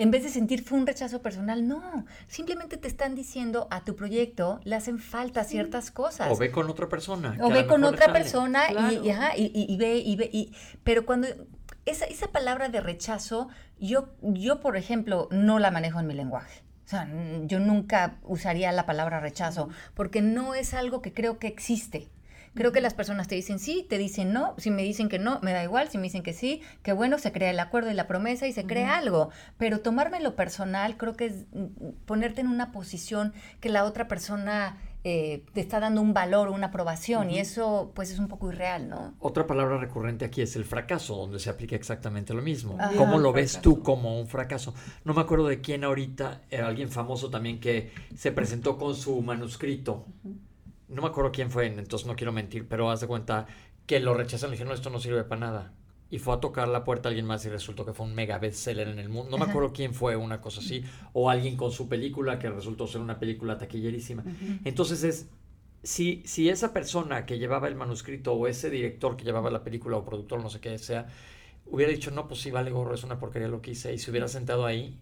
En 0.00 0.10
vez 0.10 0.22
de 0.22 0.30
sentir 0.30 0.64
fue 0.64 0.78
un 0.78 0.86
rechazo 0.86 1.20
personal, 1.20 1.68
no. 1.68 2.06
Simplemente 2.26 2.78
te 2.78 2.88
están 2.88 3.14
diciendo 3.14 3.68
a 3.70 3.84
tu 3.84 3.96
proyecto 3.96 4.58
le 4.64 4.74
hacen 4.74 4.98
falta 4.98 5.44
ciertas 5.44 5.90
cosas. 5.90 6.28
O 6.30 6.38
ve 6.38 6.50
con 6.50 6.70
otra 6.70 6.88
persona. 6.88 7.36
O 7.42 7.50
ve 7.50 7.66
con 7.66 7.84
otra 7.84 8.10
persona 8.10 8.62
y, 8.72 9.10
y, 9.10 9.76
ve, 9.76 9.98
y 9.98 10.16
ve. 10.16 10.30
Y, 10.32 10.54
pero 10.84 11.04
cuando 11.04 11.28
esa, 11.84 12.06
esa 12.06 12.28
palabra 12.28 12.70
de 12.70 12.80
rechazo, 12.80 13.48
yo, 13.78 14.08
yo, 14.22 14.60
por 14.60 14.78
ejemplo, 14.78 15.28
no 15.32 15.58
la 15.58 15.70
manejo 15.70 16.00
en 16.00 16.06
mi 16.06 16.14
lenguaje. 16.14 16.62
O 16.86 16.88
sea, 16.88 17.06
yo 17.44 17.60
nunca 17.60 18.16
usaría 18.22 18.72
la 18.72 18.86
palabra 18.86 19.20
rechazo, 19.20 19.68
porque 19.92 20.22
no 20.22 20.54
es 20.54 20.72
algo 20.72 21.02
que 21.02 21.12
creo 21.12 21.38
que 21.38 21.46
existe. 21.46 22.08
Creo 22.54 22.72
que 22.72 22.80
las 22.80 22.94
personas 22.94 23.28
te 23.28 23.34
dicen 23.34 23.58
sí, 23.58 23.86
te 23.88 23.98
dicen 23.98 24.32
no. 24.32 24.54
Si 24.58 24.70
me 24.70 24.82
dicen 24.82 25.08
que 25.08 25.18
no, 25.18 25.38
me 25.40 25.52
da 25.52 25.62
igual. 25.62 25.88
Si 25.88 25.98
me 25.98 26.04
dicen 26.04 26.22
que 26.22 26.32
sí, 26.32 26.62
que 26.82 26.92
bueno, 26.92 27.18
se 27.18 27.32
crea 27.32 27.50
el 27.50 27.60
acuerdo 27.60 27.90
y 27.90 27.94
la 27.94 28.06
promesa 28.06 28.46
y 28.46 28.52
se 28.52 28.66
crea 28.66 28.96
algo. 28.96 29.30
Pero 29.56 29.80
tomármelo 29.80 30.34
personal 30.36 30.96
creo 30.96 31.16
que 31.16 31.26
es 31.26 31.46
mm, 31.52 31.90
ponerte 32.06 32.40
en 32.40 32.48
una 32.48 32.72
posición 32.72 33.32
que 33.60 33.68
la 33.68 33.84
otra 33.84 34.08
persona 34.08 34.78
eh, 35.02 35.46
te 35.54 35.62
está 35.62 35.80
dando 35.80 36.02
un 36.02 36.12
valor, 36.12 36.50
una 36.50 36.66
aprobación, 36.66 37.30
y 37.30 37.38
eso 37.38 37.90
pues 37.94 38.10
es 38.10 38.18
un 38.18 38.28
poco 38.28 38.52
irreal, 38.52 38.90
¿no? 38.90 39.14
Otra 39.18 39.46
palabra 39.46 39.78
recurrente 39.78 40.26
aquí 40.26 40.42
es 40.42 40.56
el 40.56 40.66
fracaso, 40.66 41.16
donde 41.16 41.38
se 41.38 41.48
aplica 41.48 41.74
exactamente 41.74 42.34
lo 42.34 42.42
mismo. 42.42 42.76
¿Cómo 42.98 43.18
lo 43.18 43.32
ves 43.32 43.60
tú 43.62 43.82
como 43.82 44.20
un 44.20 44.28
fracaso? 44.28 44.74
No 45.04 45.14
me 45.14 45.22
acuerdo 45.22 45.46
de 45.46 45.62
quién 45.62 45.84
ahorita, 45.84 46.42
eh, 46.50 46.58
alguien 46.58 46.90
famoso 46.90 47.30
también 47.30 47.60
que 47.60 47.92
se 48.14 48.30
presentó 48.30 48.76
con 48.76 48.94
su 48.94 49.22
manuscrito 49.22 50.04
no 50.90 51.02
me 51.02 51.08
acuerdo 51.08 51.32
quién 51.32 51.50
fue, 51.50 51.66
entonces 51.66 52.06
no 52.06 52.16
quiero 52.16 52.32
mentir, 52.32 52.66
pero 52.68 52.90
haz 52.90 53.00
de 53.00 53.06
cuenta 53.06 53.46
que 53.86 54.00
lo 54.00 54.14
rechazaron 54.14 54.52
y 54.52 54.54
dijeron, 54.54 54.70
no, 54.70 54.74
esto 54.74 54.90
no 54.90 55.00
sirve 55.00 55.24
para 55.24 55.40
nada. 55.40 55.72
Y 56.10 56.18
fue 56.18 56.34
a 56.34 56.40
tocar 56.40 56.68
la 56.68 56.84
puerta 56.84 57.08
a 57.08 57.10
alguien 57.10 57.26
más 57.26 57.44
y 57.46 57.48
resultó 57.48 57.86
que 57.86 57.92
fue 57.92 58.04
un 58.04 58.14
mega 58.14 58.38
bestseller 58.38 58.88
en 58.88 58.98
el 58.98 59.08
mundo. 59.08 59.30
No 59.30 59.38
me 59.38 59.48
acuerdo 59.48 59.72
quién 59.72 59.94
fue, 59.94 60.16
una 60.16 60.40
cosa 60.40 60.60
así. 60.60 60.82
O 61.12 61.30
alguien 61.30 61.56
con 61.56 61.70
su 61.70 61.88
película 61.88 62.38
que 62.40 62.50
resultó 62.50 62.88
ser 62.88 63.00
una 63.00 63.20
película 63.20 63.56
taquillerísima. 63.58 64.24
Entonces 64.64 65.04
es, 65.04 65.28
si, 65.84 66.22
si 66.26 66.48
esa 66.48 66.72
persona 66.72 67.26
que 67.26 67.38
llevaba 67.38 67.68
el 67.68 67.76
manuscrito 67.76 68.32
o 68.32 68.48
ese 68.48 68.70
director 68.70 69.16
que 69.16 69.24
llevaba 69.24 69.50
la 69.50 69.62
película 69.62 69.96
o 69.96 70.04
productor, 70.04 70.42
no 70.42 70.50
sé 70.50 70.60
qué 70.60 70.76
sea, 70.78 71.06
hubiera 71.66 71.92
dicho, 71.92 72.10
no, 72.10 72.28
pues 72.28 72.40
sí, 72.40 72.50
vale 72.50 72.70
gorro, 72.70 72.94
es 72.94 73.04
una 73.04 73.18
porquería 73.18 73.48
lo 73.48 73.62
que 73.62 73.72
hice, 73.72 73.92
y 73.94 73.98
se 73.98 74.10
hubiera 74.10 74.28
sentado 74.28 74.66
ahí, 74.66 74.98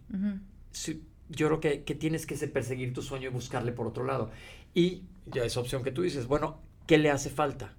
yo 1.29 1.47
creo 1.47 1.59
que, 1.59 1.83
que, 1.83 1.95
tienes 1.95 2.25
que 2.25 2.35
perseguir 2.47 2.93
tu 2.93 3.01
sueño 3.01 3.29
y 3.29 3.31
buscarle 3.31 3.71
por 3.71 3.87
otro 3.87 4.03
lado. 4.03 4.31
Y 4.73 5.03
ya 5.25 5.43
esa 5.43 5.59
opción 5.59 5.83
que 5.83 5.91
tú 5.91 6.01
dices, 6.01 6.27
bueno, 6.27 6.59
¿qué 6.85 6.97
le 6.97 7.11
hace 7.11 7.29
falta? 7.29 7.73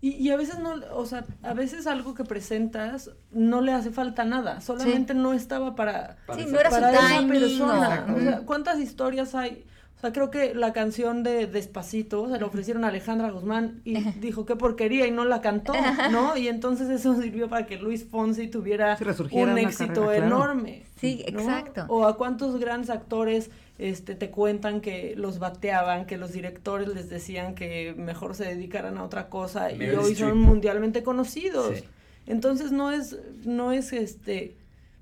Y, 0.00 0.10
y, 0.10 0.30
a 0.30 0.36
veces 0.36 0.58
no, 0.58 0.74
o 0.92 1.06
sea, 1.06 1.24
a 1.42 1.54
veces 1.54 1.86
algo 1.86 2.14
que 2.14 2.24
presentas 2.24 3.10
no 3.32 3.60
le 3.60 3.72
hace 3.72 3.90
falta 3.90 4.24
nada, 4.24 4.60
solamente 4.60 5.12
no 5.12 5.32
estaba 5.32 5.74
para, 5.74 6.18
sí, 6.36 6.46
no 6.48 6.60
era 6.60 6.70
para 6.70 6.92
esa 6.92 7.26
persona. 7.26 8.06
O 8.16 8.20
sea, 8.20 8.40
¿cuántas 8.40 8.78
historias 8.78 9.34
hay? 9.34 9.64
O 9.98 10.00
sea, 10.00 10.12
creo 10.12 10.30
que 10.30 10.54
la 10.54 10.72
canción 10.72 11.24
de 11.24 11.48
Despacito 11.48 12.28
se 12.30 12.38
la 12.38 12.46
ofrecieron 12.46 12.84
a 12.84 12.88
Alejandra 12.88 13.32
Guzmán 13.32 13.80
y 13.84 13.98
dijo 14.20 14.46
qué 14.46 14.54
porquería 14.54 15.08
y 15.08 15.10
no 15.10 15.24
la 15.24 15.40
cantó, 15.40 15.72
¿no? 16.12 16.36
Y 16.36 16.46
entonces 16.46 16.88
eso 16.88 17.20
sirvió 17.20 17.48
para 17.48 17.66
que 17.66 17.78
Luis 17.78 18.06
Fonsi 18.08 18.46
tuviera 18.46 18.96
un 19.32 19.58
éxito 19.58 20.12
enorme. 20.12 20.84
Sí, 21.00 21.24
exacto. 21.26 21.86
O 21.88 22.06
a 22.06 22.16
cuántos 22.16 22.60
grandes 22.60 22.90
actores 22.90 23.50
este, 23.78 24.16
te 24.16 24.30
cuentan 24.30 24.80
que 24.80 25.14
los 25.16 25.38
bateaban, 25.38 26.06
que 26.06 26.16
los 26.18 26.32
directores 26.32 26.88
les 26.88 27.08
decían 27.08 27.54
que 27.54 27.94
mejor 27.96 28.34
se 28.34 28.44
dedicaran 28.44 28.98
a 28.98 29.04
otra 29.04 29.28
cosa 29.28 29.72
y 29.72 29.80
hoy 29.90 30.14
son 30.14 30.40
mundialmente 30.40 31.02
conocidos. 31.02 31.84
Entonces 32.26 32.72
no 32.72 32.90
es, 32.90 33.16
no 33.44 33.72
es 33.72 33.92
este, 33.92 34.56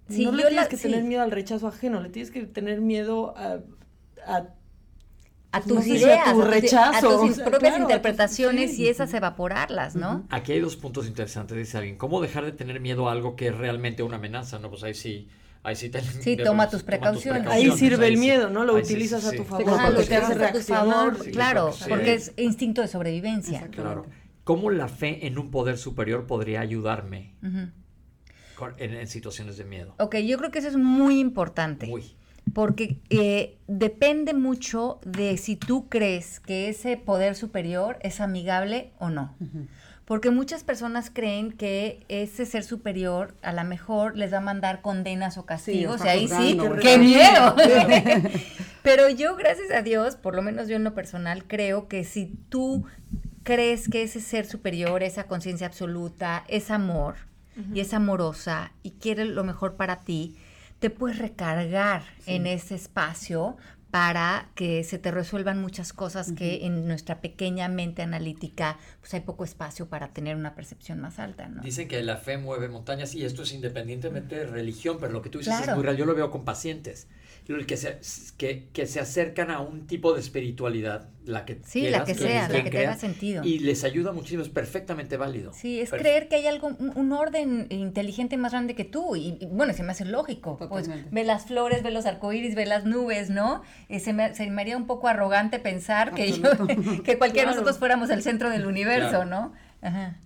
no 0.09 0.33
le 0.33 0.45
tienes 0.45 0.69
que 0.69 0.77
tener 0.77 1.03
miedo 1.05 1.23
al 1.23 1.31
rechazo 1.31 1.67
ajeno, 1.67 2.01
le 2.01 2.11
tienes 2.11 2.31
que 2.31 2.47
tener 2.47 2.81
miedo 2.81 3.35
a, 3.37 3.61
a 4.27 4.49
a 5.53 5.61
tus 5.62 5.87
ideas, 5.87 6.29
a, 6.29 6.33
tu 6.33 6.43
rechazo, 6.43 7.25
a 7.25 7.27
tus 7.27 7.39
propias 7.39 7.79
interpretaciones 7.79 8.79
y 8.79 8.89
esas 8.89 9.15
evaporarlas, 9.15 9.97
¿no? 9.97 10.27
Aquí 10.29 10.53
hay 10.53 10.61
dos 10.61 10.77
puntos 10.77 11.07
interesantes, 11.07 11.57
dice 11.57 11.79
alguien. 11.79 11.97
¿Cómo 11.97 12.21
dejar 12.21 12.45
de 12.45 12.53
tener 12.53 12.79
miedo 12.81 13.09
a 13.09 13.12
algo 13.12 13.37
que 13.37 13.49
es 13.49 13.57
realmente 13.57 14.03
una 14.03 14.17
amenaza? 14.17 14.59
No, 14.59 14.69
pues 14.69 14.83
ahí 14.83 14.93
sí... 14.95 15.29
Ahí 15.67 15.75
sí, 15.75 15.91
te, 15.91 16.01
sí 16.01 16.37
toma, 16.37 16.71
tus 16.71 16.85
precauciones. 16.85 17.47
Ahí 17.49 17.73
sirve 17.73 18.07
el 18.07 18.19
miedo, 18.19 18.51
¿no? 18.51 18.65
Lo 18.65 18.75
utilizas 18.75 19.27
a 19.27 19.33
tu 19.33 19.45
favor. 19.45 19.93
lo 19.93 20.05
te 20.05 20.15
hace 20.15 20.35
reaccionar. 20.35 21.17
claro, 21.33 21.75
porque 21.89 22.15
es 22.15 22.33
instinto 22.37 22.83
de 22.83 22.89
sobrevivencia. 22.89 23.69
Claro. 23.73 24.07
¿Cómo 24.45 24.71
la 24.71 24.87
fe 24.87 25.27
en 25.27 25.39
un 25.39 25.51
poder 25.51 25.77
superior 25.77 26.27
podría 26.29 26.61
ayudarme 26.61 27.35
en, 27.43 27.75
en, 28.79 29.07
situaciones 29.09 29.57
de 29.57 29.65
miedo? 29.65 29.97
Ok, 29.99 30.19
yo 30.19 30.39
creo 30.39 30.53
que 30.53 30.61
eso 30.61 30.69
es 30.69 30.77
muy 30.77 31.19
importante. 31.19 31.87
Muy 31.89 32.15
porque 32.53 33.01
eh, 33.11 33.59
depende 33.67 34.35
mucho 34.35 35.01
de 35.05 35.37
si 35.37 35.57
tú 35.57 35.89
crees 35.89 36.41
que 36.41 36.69
ese 36.69 36.97
poder 36.97 37.35
superior 37.35 37.99
es 38.03 38.21
amigable 38.21 38.93
o 38.99 39.11
no. 39.11 39.35
Porque 40.07 40.31
muchas 40.31 40.62
personas 40.62 41.11
creen 41.12 41.51
que 41.51 42.05
ese 42.09 42.47
ser 42.47 42.62
superior 42.62 43.35
a 43.42 43.53
lo 43.53 43.64
mejor 43.64 44.16
les 44.16 44.33
va 44.33 44.38
a 44.38 44.40
mandar 44.40 44.81
condenas 44.81 45.37
o 45.37 45.45
castigos, 45.45 46.05
y 46.05 46.09
ahí 46.09 46.29
sí, 46.29 46.59
¡qué 46.81 46.97
miedo! 46.97 47.57
Pero 48.83 49.09
yo, 49.11 49.35
gracias 49.35 49.73
a 49.73 49.83
Dios, 49.83 50.14
por 50.14 50.37
lo 50.37 50.42
menos 50.42 50.69
yo 50.69 50.77
en 50.77 50.85
lo 50.85 50.95
personal, 50.95 51.45
creo 51.45 51.88
que 51.88 52.05
si 52.05 52.27
tú 52.49 52.85
crees 53.42 53.88
que 53.88 54.05
ese 54.05 54.21
ser 54.21 54.47
superior, 54.47 55.03
esa 55.03 55.25
conciencia 55.25 55.66
absoluta, 55.66 56.45
es 56.47 56.71
amor 56.71 57.16
y 57.75 57.81
es 57.81 57.92
amorosa 57.92 58.71
y 58.85 58.92
quiere 58.92 59.25
lo 59.25 59.42
mejor 59.42 59.75
para 59.75 60.01
ti, 60.01 60.37
te 60.79 60.90
puedes 60.90 61.19
recargar 61.19 62.05
en 62.27 62.47
ese 62.47 62.77
espacio 62.77 63.57
para 63.97 64.51
que 64.55 64.85
se 64.85 64.99
te 64.99 65.11
resuelvan 65.11 65.59
muchas 65.59 65.95
cosas 65.95 66.33
que 66.33 66.67
en 66.67 66.87
nuestra 66.87 67.23
pequeña 67.23 67.67
mente 67.71 68.03
analítica 68.03 68.77
pues 69.01 69.15
hay 69.15 69.21
poco 69.21 69.43
espacio 69.43 69.89
para 69.89 70.09
tener 70.09 70.37
una 70.37 70.55
percepción 70.55 71.01
más 71.01 71.19
alta, 71.19 71.49
¿no? 71.49 71.63
Dicen 71.63 71.89
que 71.89 72.03
la 72.03 72.19
fe 72.19 72.37
mueve 72.37 72.69
montañas 72.69 73.15
y 73.15 73.25
esto 73.25 73.45
es 73.45 73.55
independientemente 73.55 74.37
de 74.37 74.47
religión, 74.49 74.99
pero 75.01 75.13
lo 75.13 75.23
que 75.23 75.31
tú 75.31 75.39
dices 75.39 75.55
es 75.63 75.75
muy 75.75 75.83
real. 75.83 75.97
Yo 75.97 76.05
lo 76.05 76.15
veo 76.15 76.31
con 76.31 76.45
pacientes 76.45 77.09
que 77.67 77.77
se, 77.77 78.01
que, 78.37 78.69
que, 78.73 78.87
se 78.87 78.99
acercan 78.99 79.51
a 79.51 79.61
un 79.61 79.87
tipo 79.87 80.13
de 80.13 80.21
espiritualidad, 80.21 81.09
la 81.25 81.45
que 81.45 81.61
Sí, 81.65 81.89
la 81.89 82.05
que 82.05 82.15
sea, 82.15 82.49
la 82.49 82.65
que 82.65 82.71
tenga 82.71 82.97
sentido. 82.97 83.45
Y 83.45 83.61
les 83.61 83.85
ayuda 83.85 84.11
muchísimo, 84.13 84.43
es 84.43 84.49
perfectamente 84.49 85.17
válido. 85.17 85.53
Sí, 85.53 85.81
es 85.81 85.91
creer 85.91 86.29
que 86.29 86.37
hay 86.37 86.47
algo, 86.49 86.69
un, 86.69 87.13
orden 87.13 87.69
inteligente 87.71 88.37
más 88.37 88.51
grande 88.51 88.75
que 88.75 88.85
tú. 88.85 89.15
Y, 89.15 89.39
bueno, 89.53 89.73
se 89.75 89.85
me 89.85 89.93
hace 89.93 90.05
lógico. 90.05 90.59
Pues 90.69 90.91
ve 91.13 91.25
las 91.25 91.47
flores, 91.47 91.85
ve 91.85 91.93
los 91.93 92.05
arcoíris, 92.05 92.57
ve 92.57 92.67
las 92.67 92.85
nubes, 92.85 93.31
¿no? 93.31 93.63
Eh, 93.88 94.01
se, 94.01 94.12
me, 94.12 94.35
se 94.35 94.51
me 94.51 94.62
haría 94.62 94.77
un 94.77 94.87
poco 94.87 95.09
arrogante 95.09 95.59
pensar 95.59 96.14
que, 96.14 96.33
yo, 96.33 96.51
que 97.05 97.18
cualquiera 97.18 97.51
de 97.51 97.57
nosotros 97.57 97.79
fuéramos 97.79 98.11
el 98.11 98.22
centro 98.22 98.51
del 98.51 98.66
universo, 98.66 99.25
¿no? 99.25 99.53
Ajá. 99.81 100.16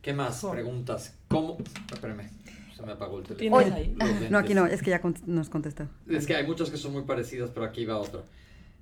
¿Qué 0.00 0.12
más? 0.12 0.44
Preguntas. 0.44 1.14
¿Cómo? 1.28 1.58
Espérame. 1.92 2.30
Se 2.76 2.82
me 2.82 2.92
apagó 2.92 3.18
el 3.18 3.24
teléfono. 3.24 3.74
Ahí? 3.74 3.96
No, 4.30 4.38
aquí 4.38 4.54
no, 4.54 4.66
es 4.66 4.82
que 4.82 4.90
ya 4.90 5.00
nos 5.26 5.48
contestó. 5.48 5.88
Es 6.08 6.26
que 6.26 6.36
hay 6.36 6.46
muchos 6.46 6.70
que 6.70 6.76
son 6.76 6.92
muy 6.92 7.02
parecidos, 7.02 7.50
pero 7.50 7.66
aquí 7.66 7.84
va 7.84 7.96
otro. 7.98 8.24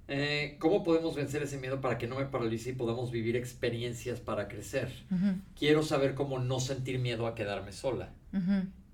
Eh, 0.07 0.57
¿Cómo 0.59 0.85
podemos 0.85 1.15
vencer 1.15 1.43
ese 1.43 1.57
miedo 1.59 1.81
para 1.81 1.97
que 1.97 2.07
no 2.07 2.17
me 2.17 2.27
paralice 2.27 2.71
y 2.71 2.73
podamos 2.75 3.11
vivir 3.11 3.37
experiencias 3.37 4.21
para 4.21 4.49
crecer? 4.49 4.93
Quiero 5.59 5.83
saber 5.83 6.15
cómo 6.15 6.39
no 6.39 6.61
sentir 6.61 6.99
miedo 6.99 7.27
a 7.27 7.35
quedarme 7.35 7.73
sola. 7.73 8.11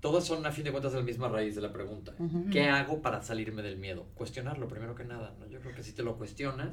Todas 0.01 0.25
son, 0.25 0.45
a 0.45 0.51
fin 0.51 0.63
de 0.63 0.71
cuentas, 0.71 0.93
la 0.93 1.01
misma 1.01 1.29
raíz 1.29 1.55
de 1.55 1.61
la 1.61 1.71
pregunta. 1.71 2.13
¿Qué 2.51 2.67
hago 2.67 3.01
para 3.01 3.21
salirme 3.21 3.61
del 3.61 3.77
miedo? 3.77 4.07
Cuestionarlo 4.15 4.67
primero 4.67 4.95
que 4.95 5.03
nada. 5.03 5.33
¿no? 5.39 5.47
Yo 5.47 5.59
creo 5.59 5.75
que 5.75 5.83
si 5.83 5.93
te 5.93 6.03
lo 6.03 6.17
cuestionas. 6.17 6.69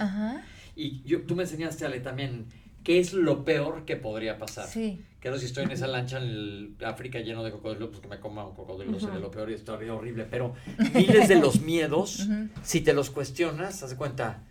Y 0.74 1.02
yo, 1.02 1.22
tú 1.22 1.36
me 1.36 1.42
enseñaste, 1.42 1.84
Ale, 1.84 2.00
también 2.00 2.46
¿qué 2.88 2.98
es 2.98 3.12
lo 3.12 3.44
peor 3.44 3.84
que 3.84 3.96
podría 3.96 4.38
pasar? 4.38 4.66
Sí. 4.66 5.04
Claro, 5.20 5.38
si 5.38 5.46
estoy 5.46 5.64
en 5.64 5.72
esa 5.72 5.86
lancha 5.86 6.16
en 6.16 6.24
el 6.24 6.76
África 6.84 7.18
lleno 7.20 7.44
de 7.44 7.50
cocodrilos, 7.50 7.90
pues 7.90 8.00
que 8.00 8.08
me 8.08 8.18
coma 8.18 8.46
un 8.46 8.54
cocodrilo 8.54 8.98
sería 8.98 9.18
lo 9.18 9.30
peor 9.30 9.50
y 9.50 9.54
estaría 9.54 9.92
horrible. 9.92 10.26
Pero 10.30 10.54
miles 10.94 11.28
de 11.28 11.34
los 11.34 11.60
miedos, 11.60 12.26
si 12.62 12.80
te 12.80 12.94
los 12.94 13.10
cuestionas, 13.10 13.82
haz 13.82 13.90
de 13.90 13.96
cuenta, 13.96 14.42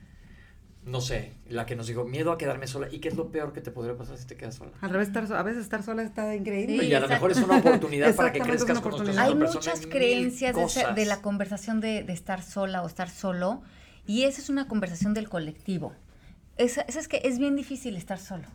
no 0.87 1.01
sé, 1.01 1.33
la 1.47 1.65
que 1.65 1.75
nos 1.75 1.87
dijo, 1.87 2.05
miedo 2.05 2.31
a 2.31 2.37
quedarme 2.37 2.67
sola. 2.67 2.87
¿Y 2.91 2.99
qué 2.99 3.09
es 3.09 3.15
lo 3.15 3.31
peor 3.31 3.53
que 3.53 3.61
te 3.61 3.71
podría 3.71 3.95
pasar 3.95 4.17
si 4.17 4.25
te 4.25 4.35
quedas 4.35 4.55
sola? 4.55 4.71
Al 4.81 4.89
revés, 4.89 5.09
estar, 5.09 5.31
a 5.31 5.43
veces 5.43 5.61
estar 5.61 5.83
sola 5.83 6.01
está 6.01 6.35
increíble. 6.35 6.83
y 6.83 6.93
a 6.93 6.99
lo 6.99 7.07
mejor 7.07 7.31
es 7.31 7.37
una 7.37 7.57
oportunidad 7.57 8.15
para 8.15 8.31
que 8.31 8.39
crezcas 8.39 8.79
con 8.79 8.97
tus 8.97 9.17
Hay 9.17 9.35
muchas 9.35 9.85
creencias 9.85 10.55
de, 10.55 10.93
de, 10.95 11.05
la 11.05 11.21
conversación 11.21 11.79
de, 11.81 12.03
de 12.03 12.13
estar 12.13 12.41
sola 12.41 12.81
o 12.81 12.87
estar 12.87 13.09
solo. 13.09 13.61
Y 14.05 14.23
esa 14.23 14.41
es 14.41 14.49
una 14.49 14.67
conversación 14.67 15.13
del 15.13 15.29
colectivo 15.29 15.93
es, 16.57 16.77
es, 16.77 17.07
que 17.07 17.21
es 17.23 17.39
bien 17.39 17.55
difícil 17.55 17.95
estar 17.95 18.19
solo. 18.19 18.47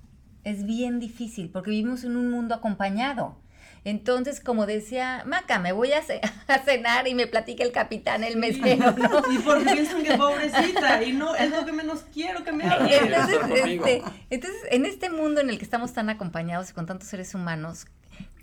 Es 0.45 0.64
bien 0.64 0.99
difícil 0.99 1.51
porque 1.51 1.71
vivimos 1.71 2.05
en 2.05 2.16
un 2.16 2.31
mundo 2.31 2.55
acompañado. 2.55 3.37
Entonces, 3.85 4.40
como 4.40 4.66
decía 4.66 5.25
Maca, 5.27 5.59
me 5.59 5.73
voy 5.73 5.92
a, 6.49 6.59
cenar 6.64 7.09
y 7.09 7.14
me 7.14 7.27
platica 7.27 7.64
el 7.64 7.73
capitán, 7.73 8.25
el 8.25 8.37
mesero. 8.37 8.95
Y 9.31 9.38
porque 9.38 9.64
piensan 9.73 10.03
que 10.03 10.16
pobrecita, 10.16 11.03
y 11.03 11.12
no, 11.12 11.35
es 11.35 11.51
lo 11.51 11.64
que 11.64 11.73
menos 11.73 12.05
quiero 12.12 12.45
que 12.45 12.53
me. 12.53 12.64
Entonces, 12.64 13.38
este, 13.64 14.03
entonces, 14.31 14.61
en 14.71 14.87
este 14.87 15.11
mundo 15.11 15.40
en 15.40 15.51
el 15.51 15.59
que 15.59 15.64
estamos 15.64 15.92
tan 15.92 16.11
acompañados 16.11 16.71
y 16.71 16.73
con 16.73 16.87
tantos 16.87 17.09
seres 17.09 17.35
humanos, 17.35 17.87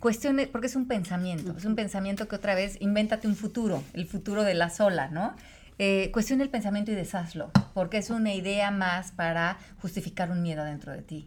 cuestiones, 0.00 0.48
porque 0.48 0.66
es 0.66 0.76
un 0.76 0.88
pensamiento, 0.88 1.54
es 1.56 1.64
un 1.64 1.76
pensamiento 1.76 2.28
que 2.28 2.36
otra 2.36 2.54
vez, 2.54 2.76
invéntate 2.80 3.28
un 3.28 3.36
futuro, 3.36 3.82
el 3.94 4.06
futuro 4.06 4.42
de 4.44 4.54
la 4.54 4.70
sola, 4.70 5.08
¿no? 5.08 5.34
eh, 5.82 6.10
cuestiona 6.12 6.42
el 6.42 6.50
pensamiento 6.50 6.92
y 6.92 6.94
deshazlo, 6.94 7.50
porque 7.72 7.96
es 7.96 8.10
una 8.10 8.34
idea 8.34 8.70
más 8.70 9.12
para 9.12 9.56
justificar 9.80 10.30
un 10.30 10.42
miedo 10.42 10.62
dentro 10.62 10.92
de 10.92 11.00
ti. 11.00 11.26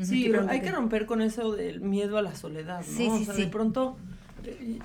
Sí, 0.00 0.32
hay 0.48 0.60
que 0.60 0.70
romper 0.72 1.06
con 1.06 1.22
eso 1.22 1.52
del 1.52 1.80
miedo 1.80 2.18
a 2.18 2.22
la 2.22 2.34
soledad, 2.34 2.78
¿no? 2.78 2.84
Sí, 2.84 3.08
sí, 3.18 3.22
o 3.22 3.24
sea, 3.24 3.34
de 3.34 3.46
pronto 3.46 3.96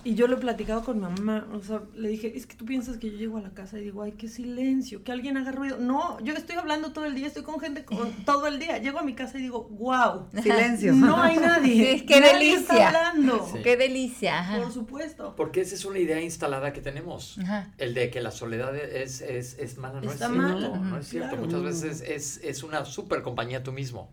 y 0.03 0.15
yo 0.15 0.27
lo 0.27 0.37
he 0.37 0.39
platicado 0.39 0.83
con 0.83 0.97
mi 0.97 1.03
mamá, 1.03 1.47
o 1.53 1.61
sea, 1.61 1.81
le 1.95 2.09
dije, 2.09 2.33
es 2.35 2.45
que 2.45 2.55
tú 2.55 2.65
piensas 2.65 2.97
que 2.97 3.11
yo 3.11 3.17
llego 3.17 3.37
a 3.37 3.41
la 3.41 3.51
casa 3.51 3.79
y 3.79 3.83
digo, 3.83 4.03
ay, 4.03 4.13
qué 4.13 4.27
silencio, 4.27 5.03
que 5.03 5.11
alguien 5.11 5.37
haga 5.37 5.51
ruido. 5.51 5.77
No, 5.79 6.19
yo 6.21 6.33
estoy 6.33 6.55
hablando 6.55 6.91
todo 6.91 7.05
el 7.05 7.15
día, 7.15 7.27
estoy 7.27 7.43
con 7.43 7.59
gente 7.59 7.85
todo 8.25 8.47
el 8.47 8.59
día. 8.59 8.77
Llego 8.77 8.99
a 8.99 9.03
mi 9.03 9.13
casa 9.13 9.37
y 9.37 9.43
digo, 9.43 9.67
wow, 9.71 10.27
silencio. 10.41 10.93
No 10.93 11.21
hay 11.21 11.37
nadie. 11.37 12.05
qué 12.07 12.21
delicia. 12.21 12.87
hablando. 12.87 13.47
Qué 13.63 13.77
delicia. 13.77 14.59
Por 14.61 14.71
supuesto. 14.71 15.33
Porque 15.35 15.61
esa 15.61 15.75
es 15.75 15.85
una 15.85 15.99
idea 15.99 16.21
instalada 16.21 16.73
que 16.73 16.81
tenemos, 16.81 17.39
el 17.77 17.93
de 17.93 18.09
que 18.09 18.21
la 18.21 18.31
soledad 18.31 18.75
es, 18.75 19.21
es, 19.21 19.57
es 19.59 19.77
mala, 19.77 20.01
no 20.01 20.11
es 20.11 20.17
cierto. 20.17 20.77
No 20.77 20.97
es 20.97 21.07
cierto, 21.07 21.37
muchas 21.37 21.63
veces 21.63 22.01
es, 22.01 22.39
es 22.43 22.63
una 22.63 22.85
super 22.85 23.21
compañía 23.21 23.63
tú 23.63 23.71
mismo. 23.71 24.11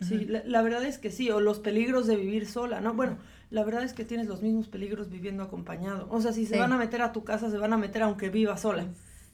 Sí, 0.00 0.26
la, 0.26 0.42
la, 0.44 0.62
verdad 0.62 0.84
es 0.84 0.98
que 0.98 1.10
sí, 1.10 1.30
o 1.30 1.40
los 1.40 1.58
peligros 1.58 2.06
de 2.06 2.16
vivir 2.16 2.46
sola, 2.46 2.80
¿no? 2.80 2.94
Bueno 2.94 3.18
la 3.54 3.62
verdad 3.62 3.84
es 3.84 3.92
que 3.92 4.04
tienes 4.04 4.26
los 4.26 4.42
mismos 4.42 4.66
peligros 4.66 5.10
viviendo 5.10 5.44
acompañado. 5.44 6.08
O 6.10 6.20
sea, 6.20 6.32
si 6.32 6.44
se 6.44 6.58
van 6.58 6.72
a 6.72 6.76
meter 6.76 7.02
a 7.02 7.12
tu 7.12 7.22
casa, 7.22 7.52
se 7.52 7.56
van 7.56 7.72
a 7.72 7.76
meter 7.76 8.02
aunque 8.02 8.28
viva 8.28 8.56
sola. 8.56 8.88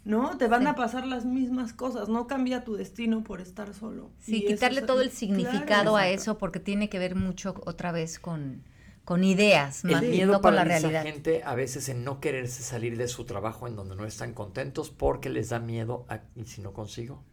¿No? 0.05 0.37
Te 0.37 0.47
van 0.47 0.67
a 0.67 0.75
pasar 0.75 1.07
las 1.07 1.25
mismas 1.25 1.73
cosas, 1.73 2.09
no 2.09 2.27
cambia 2.27 2.65
tu 2.65 2.75
destino 2.75 3.25
por 3.25 3.41
estar 3.41 3.73
solo. 3.75 4.11
Sí, 4.19 4.45
quitarle 4.47 4.83
todo 4.83 5.01
el 5.01 5.11
significado 5.11 5.97
a 5.97 6.09
eso 6.09 6.37
porque 6.37 6.61
tiene 6.61 6.91
que 6.91 6.99
ver 6.99 7.17
mucho 7.17 7.55
otra 7.65 7.93
vez 7.93 8.19
con, 8.19 8.63
con 9.11 9.25
ideas, 9.25 9.83
el 9.83 10.03
miedo 10.03 10.35
no 10.35 10.41
con 10.41 10.55
la 10.55 10.63
realidad. 10.63 11.03
gente 11.03 11.43
a 11.45 11.57
veces 11.57 11.89
en 11.89 12.05
no 12.05 12.21
quererse 12.21 12.63
salir 12.63 12.97
de 12.97 13.09
su 13.09 13.25
trabajo 13.25 13.67
en 13.67 13.75
donde 13.75 13.97
no 13.97 14.05
están 14.05 14.35
contentos 14.35 14.91
porque 14.91 15.29
les 15.29 15.49
da 15.49 15.59
miedo 15.59 16.07
a, 16.09 16.21
y 16.37 16.45
si 16.45 16.61
no 16.61 16.73
consigo. 16.73 17.25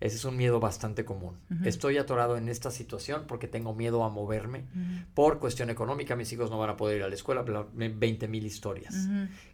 Ese 0.00 0.16
es 0.16 0.24
un 0.24 0.36
miedo 0.36 0.58
bastante 0.58 1.04
común. 1.04 1.38
Estoy 1.64 1.98
atorado 1.98 2.36
en 2.36 2.48
esta 2.48 2.72
situación 2.72 3.26
porque 3.28 3.46
tengo 3.46 3.76
miedo 3.76 4.02
a 4.02 4.08
moverme 4.08 4.64
por 5.14 5.38
cuestión 5.38 5.70
económica. 5.70 6.16
Mis 6.16 6.32
hijos 6.32 6.50
no 6.50 6.58
van 6.58 6.70
a 6.70 6.76
poder 6.76 6.96
ir 6.96 7.04
a 7.04 7.08
la 7.08 7.14
escuela, 7.14 7.44
20 7.44 8.26
mil 8.26 8.44
historias. 8.44 9.08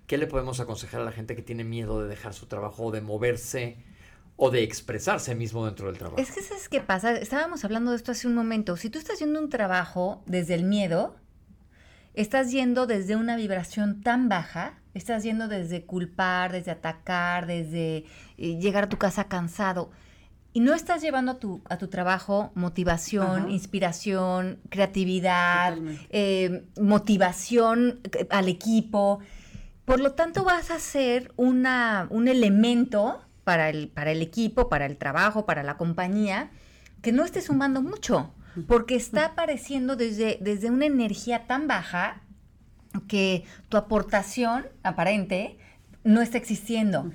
¿Qué 0.06 0.16
le 0.16 0.28
podemos 0.28 0.60
aconsejar 0.60 1.02
a 1.02 1.04
la 1.04 1.12
gente 1.12 1.36
que 1.36 1.42
tiene 1.42 1.62
miedo 1.62 2.00
de 2.00 2.08
dejar 2.08 2.32
su 2.32 2.46
trabajo 2.46 2.84
o 2.84 2.90
de 2.90 3.02
moverse? 3.02 3.76
O 4.40 4.50
de 4.50 4.62
expresarse 4.62 5.34
mismo 5.34 5.66
dentro 5.66 5.88
del 5.88 5.98
trabajo. 5.98 6.22
Es 6.22 6.30
que 6.30 6.42
¿sabes 6.42 6.68
qué 6.68 6.80
pasa? 6.80 7.12
Estábamos 7.16 7.64
hablando 7.64 7.90
de 7.90 7.96
esto 7.96 8.12
hace 8.12 8.28
un 8.28 8.36
momento. 8.36 8.76
Si 8.76 8.88
tú 8.88 8.98
estás 8.98 9.16
haciendo 9.16 9.40
un 9.40 9.50
trabajo 9.50 10.22
desde 10.26 10.54
el 10.54 10.62
miedo, 10.62 11.16
estás 12.14 12.52
yendo 12.52 12.86
desde 12.86 13.16
una 13.16 13.34
vibración 13.36 14.00
tan 14.00 14.28
baja, 14.28 14.78
estás 14.94 15.24
yendo 15.24 15.48
desde 15.48 15.84
culpar, 15.84 16.52
desde 16.52 16.70
atacar, 16.70 17.48
desde 17.48 18.04
eh, 18.36 18.58
llegar 18.60 18.84
a 18.84 18.88
tu 18.88 18.96
casa 18.96 19.24
cansado. 19.24 19.90
Y 20.52 20.60
no 20.60 20.72
estás 20.72 21.02
llevando 21.02 21.32
a 21.32 21.38
tu, 21.40 21.60
a 21.68 21.76
tu 21.76 21.88
trabajo 21.88 22.52
motivación, 22.54 23.50
inspiración, 23.50 24.60
creatividad, 24.70 25.76
eh, 26.10 26.64
motivación 26.80 27.98
eh, 28.12 28.28
al 28.30 28.46
equipo. 28.46 29.18
Por 29.84 29.98
lo 29.98 30.12
tanto, 30.12 30.44
vas 30.44 30.70
a 30.70 30.78
ser 30.78 31.32
una, 31.36 32.06
un 32.10 32.28
elemento 32.28 33.24
para 33.48 33.70
el, 33.70 33.88
para 33.88 34.10
el 34.10 34.20
equipo, 34.20 34.68
para 34.68 34.84
el 34.84 34.98
trabajo, 34.98 35.46
para 35.46 35.62
la 35.62 35.78
compañía, 35.78 36.50
que 37.00 37.12
no 37.12 37.24
esté 37.24 37.40
sumando 37.40 37.80
mucho, 37.80 38.34
porque 38.66 38.94
está 38.94 39.24
apareciendo 39.24 39.96
desde, 39.96 40.36
desde 40.42 40.70
una 40.70 40.84
energía 40.84 41.46
tan 41.46 41.66
baja 41.66 42.20
que 43.08 43.44
tu 43.70 43.78
aportación 43.78 44.66
aparente 44.82 45.56
no 46.04 46.20
está 46.20 46.36
existiendo. 46.36 47.10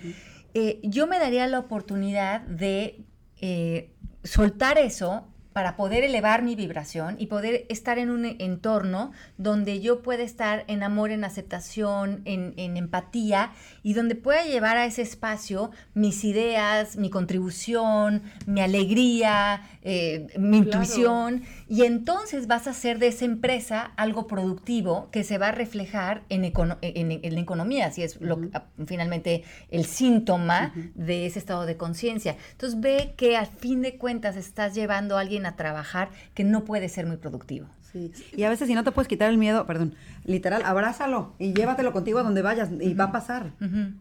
Eh, 0.56 0.80
yo 0.82 1.06
me 1.06 1.20
daría 1.20 1.46
la 1.46 1.60
oportunidad 1.60 2.42
de 2.42 3.06
eh, 3.40 3.94
soltar 4.24 4.80
eso 4.80 5.28
para 5.54 5.76
poder 5.76 6.04
elevar 6.04 6.42
mi 6.42 6.56
vibración 6.56 7.16
y 7.20 7.28
poder 7.28 7.66
estar 7.70 8.00
en 8.00 8.10
un 8.10 8.26
entorno 8.26 9.12
donde 9.38 9.80
yo 9.80 10.02
pueda 10.02 10.24
estar 10.24 10.66
en 10.68 10.84
amor, 10.84 11.12
en 11.12 11.24
aceptación, 11.24 12.22
en, 12.26 12.54
empatía 12.58 13.52
y 13.84 13.94
donde 13.94 14.16
pueda 14.16 14.44
llevar 14.44 14.78
a 14.78 14.86
ese 14.86 15.04
espacio 15.04 15.72
mis 15.94 16.24
ideas, 16.24 16.98
mi 16.98 17.10
contribución, 17.10 18.24
mi 18.48 18.62
alegría, 18.62 19.62
eh, 19.84 20.28
mi 20.38 20.58
intuición. 20.58 21.44
Y 21.68 21.84
entonces 21.84 22.48
vas 22.48 22.68
a 22.68 22.72
hacer 22.72 23.00
de 23.00 23.08
esa 23.08 23.26
empresa 23.26 23.92
algo 23.96 24.28
productivo 24.28 25.10
que 25.12 25.24
se 25.24 25.38
va 25.38 25.50
a 25.50 25.52
reflejar 25.52 26.24
en, 26.30 26.44
en, 26.46 27.36
la 27.36 27.40
economía, 27.40 27.92
si 27.92 28.04
es 28.04 28.20
lo, 28.20 28.40
finalmente 28.86 29.44
el 29.70 29.86
síntoma 29.86 30.74
de 30.96 31.26
ese 31.26 31.40
estado 31.40 31.66
de 31.66 31.78
conciencia. 31.78 32.38
Entonces 32.52 32.80
ve 32.80 33.14
que 33.18 33.38
al 33.38 33.48
fin 33.48 33.82
de 33.82 33.98
cuentas 33.98 34.36
estás 34.36 34.74
llevando 34.74 35.18
a 35.18 35.22
alguien 35.22 35.43
a 35.46 35.56
trabajar 35.56 36.10
que 36.34 36.44
no 36.44 36.64
puede 36.64 36.90
ser 36.90 37.06
muy 37.06 37.18
productivo. 37.18 37.68
Sí. 37.92 38.12
Y 38.36 38.44
a 38.44 38.50
veces 38.50 38.68
si 38.68 38.74
no 38.74 38.84
te 38.84 38.92
puedes 38.92 39.08
quitar 39.08 39.30
el 39.30 39.38
miedo, 39.38 39.68
perdón, 39.68 39.94
literal, 40.26 40.64
abrázalo 40.66 41.34
y 41.38 41.54
llévatelo 41.54 41.92
contigo 41.92 42.18
a 42.18 42.24
donde 42.24 42.42
vayas 42.42 42.70
y 42.82 42.96
va 42.96 43.06
a 43.06 43.12
pasar. 43.12 43.52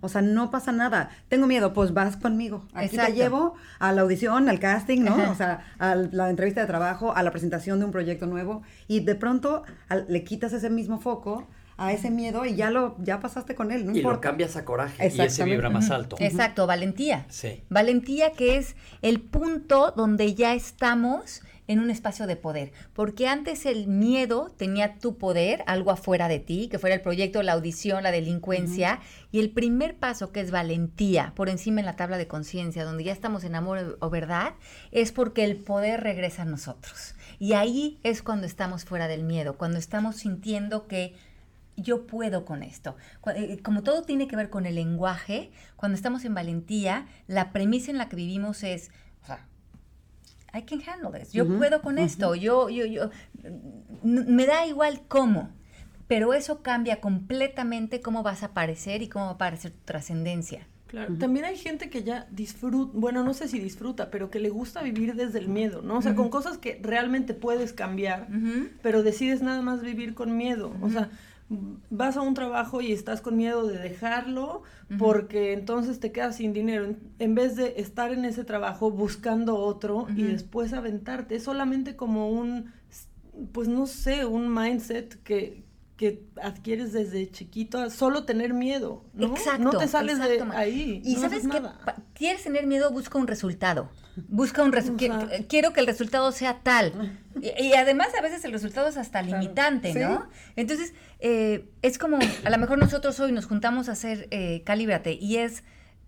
O 0.00 0.08
sea, 0.08 0.22
no 0.22 0.50
pasa 0.50 0.72
nada. 0.72 1.10
Tengo 1.28 1.46
miedo, 1.46 1.74
pues 1.74 1.92
vas 1.92 2.16
conmigo. 2.16 2.66
Aquí 2.72 2.96
te 2.96 3.12
llevo 3.12 3.54
a 3.78 3.92
la 3.92 4.00
audición, 4.00 4.48
al 4.48 4.60
casting, 4.60 5.02
¿no? 5.02 5.30
O 5.30 5.34
sea, 5.34 5.62
a 5.78 5.94
la 5.94 6.30
entrevista 6.30 6.62
de 6.62 6.66
trabajo, 6.66 7.14
a 7.14 7.22
la 7.22 7.32
presentación 7.32 7.80
de 7.80 7.84
un 7.84 7.92
proyecto 7.92 8.24
nuevo 8.26 8.62
y 8.88 9.00
de 9.00 9.14
pronto 9.14 9.64
le 10.08 10.24
quitas 10.24 10.54
ese 10.54 10.70
mismo 10.70 10.98
foco 10.98 11.46
a 11.76 11.92
ese 11.92 12.10
miedo 12.10 12.44
y 12.44 12.54
ya 12.54 12.70
lo 12.70 12.96
ya 12.98 13.20
pasaste 13.20 13.54
con 13.54 13.70
él, 13.72 13.86
no 13.86 13.96
y 13.96 14.02
lo 14.02 14.20
cambias 14.20 14.56
a 14.56 14.64
coraje 14.64 15.12
y 15.14 15.20
ese 15.20 15.44
vibra 15.44 15.70
más 15.70 15.90
alto. 15.90 16.16
Exacto, 16.20 16.66
valentía. 16.66 17.26
Valentía 17.68 18.32
que 18.32 18.56
es 18.56 18.76
el 19.00 19.20
punto 19.20 19.92
donde 19.96 20.34
ya 20.34 20.54
estamos 20.54 21.42
en 21.68 21.78
un 21.78 21.90
espacio 21.90 22.26
de 22.26 22.36
poder, 22.36 22.72
porque 22.92 23.28
antes 23.28 23.66
el 23.66 23.86
miedo 23.86 24.52
tenía 24.56 24.98
tu 24.98 25.16
poder, 25.16 25.62
algo 25.66 25.90
afuera 25.90 26.28
de 26.28 26.40
ti, 26.40 26.68
que 26.68 26.78
fuera 26.78 26.96
el 26.96 27.00
proyecto, 27.00 27.42
la 27.42 27.52
audición, 27.52 28.02
la 28.02 28.10
delincuencia, 28.10 29.00
y 29.30 29.40
el 29.40 29.50
primer 29.50 29.96
paso 29.96 30.32
que 30.32 30.40
es 30.40 30.50
valentía, 30.50 31.32
por 31.36 31.48
encima 31.48 31.80
en 31.80 31.86
la 31.86 31.96
tabla 31.96 32.18
de 32.18 32.26
conciencia, 32.26 32.84
donde 32.84 33.04
ya 33.04 33.12
estamos 33.12 33.44
en 33.44 33.54
amor 33.54 33.96
o 34.00 34.10
verdad, 34.10 34.54
es 34.90 35.12
porque 35.12 35.44
el 35.44 35.56
poder 35.56 36.02
regresa 36.02 36.42
a 36.42 36.46
nosotros. 36.46 37.14
Y 37.38 37.54
ahí 37.54 37.98
es 38.02 38.22
cuando 38.22 38.46
estamos 38.46 38.84
fuera 38.84 39.08
del 39.08 39.22
miedo, 39.22 39.56
cuando 39.56 39.78
estamos 39.78 40.16
sintiendo 40.16 40.86
que 40.88 41.14
yo 41.76 42.06
puedo 42.06 42.44
con 42.44 42.62
esto. 42.62 42.96
Eh, 43.34 43.60
como 43.62 43.82
todo 43.82 44.02
tiene 44.02 44.28
que 44.28 44.36
ver 44.36 44.50
con 44.50 44.66
el 44.66 44.74
lenguaje, 44.74 45.52
cuando 45.76 45.96
estamos 45.96 46.24
en 46.24 46.34
valentía, 46.34 47.06
la 47.26 47.52
premisa 47.52 47.90
en 47.90 47.98
la 47.98 48.08
que 48.08 48.16
vivimos 48.16 48.62
es, 48.62 48.90
o 49.22 49.26
sea, 49.26 49.46
I 50.54 50.62
can 50.62 50.82
handle 50.86 51.18
this. 51.18 51.32
Yo 51.32 51.46
puedo 51.46 51.82
con 51.82 51.98
esto. 51.98 52.34
Yo, 52.34 52.68
yo, 52.68 52.84
yo, 52.84 53.10
me 54.02 54.46
da 54.46 54.66
igual 54.66 55.02
cómo. 55.08 55.50
Pero 56.08 56.34
eso 56.34 56.62
cambia 56.62 57.00
completamente 57.00 58.02
cómo 58.02 58.22
vas 58.22 58.42
a 58.42 58.46
aparecer 58.46 59.02
y 59.02 59.08
cómo 59.08 59.26
va 59.26 59.30
a 59.30 59.34
aparecer 59.34 59.70
tu 59.70 59.80
trascendencia. 59.84 60.66
Claro, 60.88 61.16
también 61.16 61.46
hay 61.46 61.56
gente 61.56 61.88
que 61.88 62.02
ya 62.02 62.26
disfruta, 62.30 62.92
bueno, 62.92 63.24
no 63.24 63.32
sé 63.32 63.48
si 63.48 63.58
disfruta, 63.58 64.10
pero 64.10 64.30
que 64.30 64.38
le 64.38 64.50
gusta 64.50 64.82
vivir 64.82 65.14
desde 65.14 65.38
el 65.38 65.48
miedo, 65.48 65.80
¿no? 65.80 65.96
O 65.96 66.02
sea, 66.02 66.14
con 66.14 66.28
cosas 66.28 66.58
que 66.58 66.78
realmente 66.82 67.32
puedes 67.32 67.72
cambiar, 67.72 68.28
pero 68.82 69.02
decides 69.02 69.40
nada 69.40 69.62
más 69.62 69.80
vivir 69.80 70.12
con 70.12 70.36
miedo. 70.36 70.76
O 70.82 70.90
sea, 70.90 71.08
vas 71.90 72.16
a 72.16 72.20
un 72.22 72.34
trabajo 72.34 72.80
y 72.80 72.92
estás 72.92 73.20
con 73.20 73.36
miedo 73.36 73.66
de 73.66 73.78
dejarlo 73.78 74.62
porque 74.98 75.52
entonces 75.52 76.00
te 76.00 76.12
quedas 76.12 76.36
sin 76.36 76.52
dinero. 76.52 76.94
En 77.18 77.34
vez 77.34 77.56
de 77.56 77.74
estar 77.78 78.12
en 78.12 78.24
ese 78.24 78.44
trabajo 78.44 78.90
buscando 78.90 79.56
otro 79.56 80.06
y 80.16 80.22
después 80.22 80.72
aventarte 80.72 81.36
es 81.36 81.44
solamente 81.44 81.96
como 81.96 82.30
un 82.30 82.70
pues 83.52 83.68
no 83.68 83.86
sé 83.86 84.26
un 84.26 84.52
mindset 84.52 85.22
que, 85.22 85.64
que 86.02 86.20
adquieres 86.42 86.92
desde 86.92 87.30
chiquito 87.30 87.88
solo 87.88 88.24
tener 88.24 88.54
miedo, 88.54 89.04
¿no? 89.14 89.28
Exacto. 89.28 89.62
No 89.62 89.70
te 89.78 89.86
sales 89.86 90.18
de 90.18 90.42
ahí. 90.52 91.00
Y 91.04 91.14
sabes 91.14 91.46
que 91.46 91.62
quieres 92.12 92.42
tener 92.42 92.66
miedo, 92.66 92.90
busca 92.90 93.20
un 93.20 93.28
resultado. 93.28 93.88
Busca 94.16 94.64
un 94.64 94.72
resultado. 94.72 95.28
Quiero 95.48 95.72
que 95.72 95.78
el 95.78 95.86
resultado 95.86 96.32
sea 96.32 96.58
tal. 96.64 97.20
Y, 97.40 97.74
además 97.74 98.08
a 98.18 98.20
veces 98.20 98.44
el 98.44 98.50
resultado 98.50 98.88
es 98.88 98.96
hasta 98.96 99.22
limitante, 99.22 99.94
¿no? 99.94 100.28
Entonces, 100.56 100.92
eh, 101.20 101.70
es 101.82 101.98
como, 101.98 102.18
a 102.44 102.50
lo 102.50 102.58
mejor 102.58 102.78
nosotros 102.78 103.20
hoy 103.20 103.30
nos 103.30 103.46
juntamos 103.46 103.88
a 103.88 103.92
hacer 103.92 104.26
eh, 104.32 104.62
Calíbrate 104.64 105.12
y 105.12 105.36
es, 105.36 105.62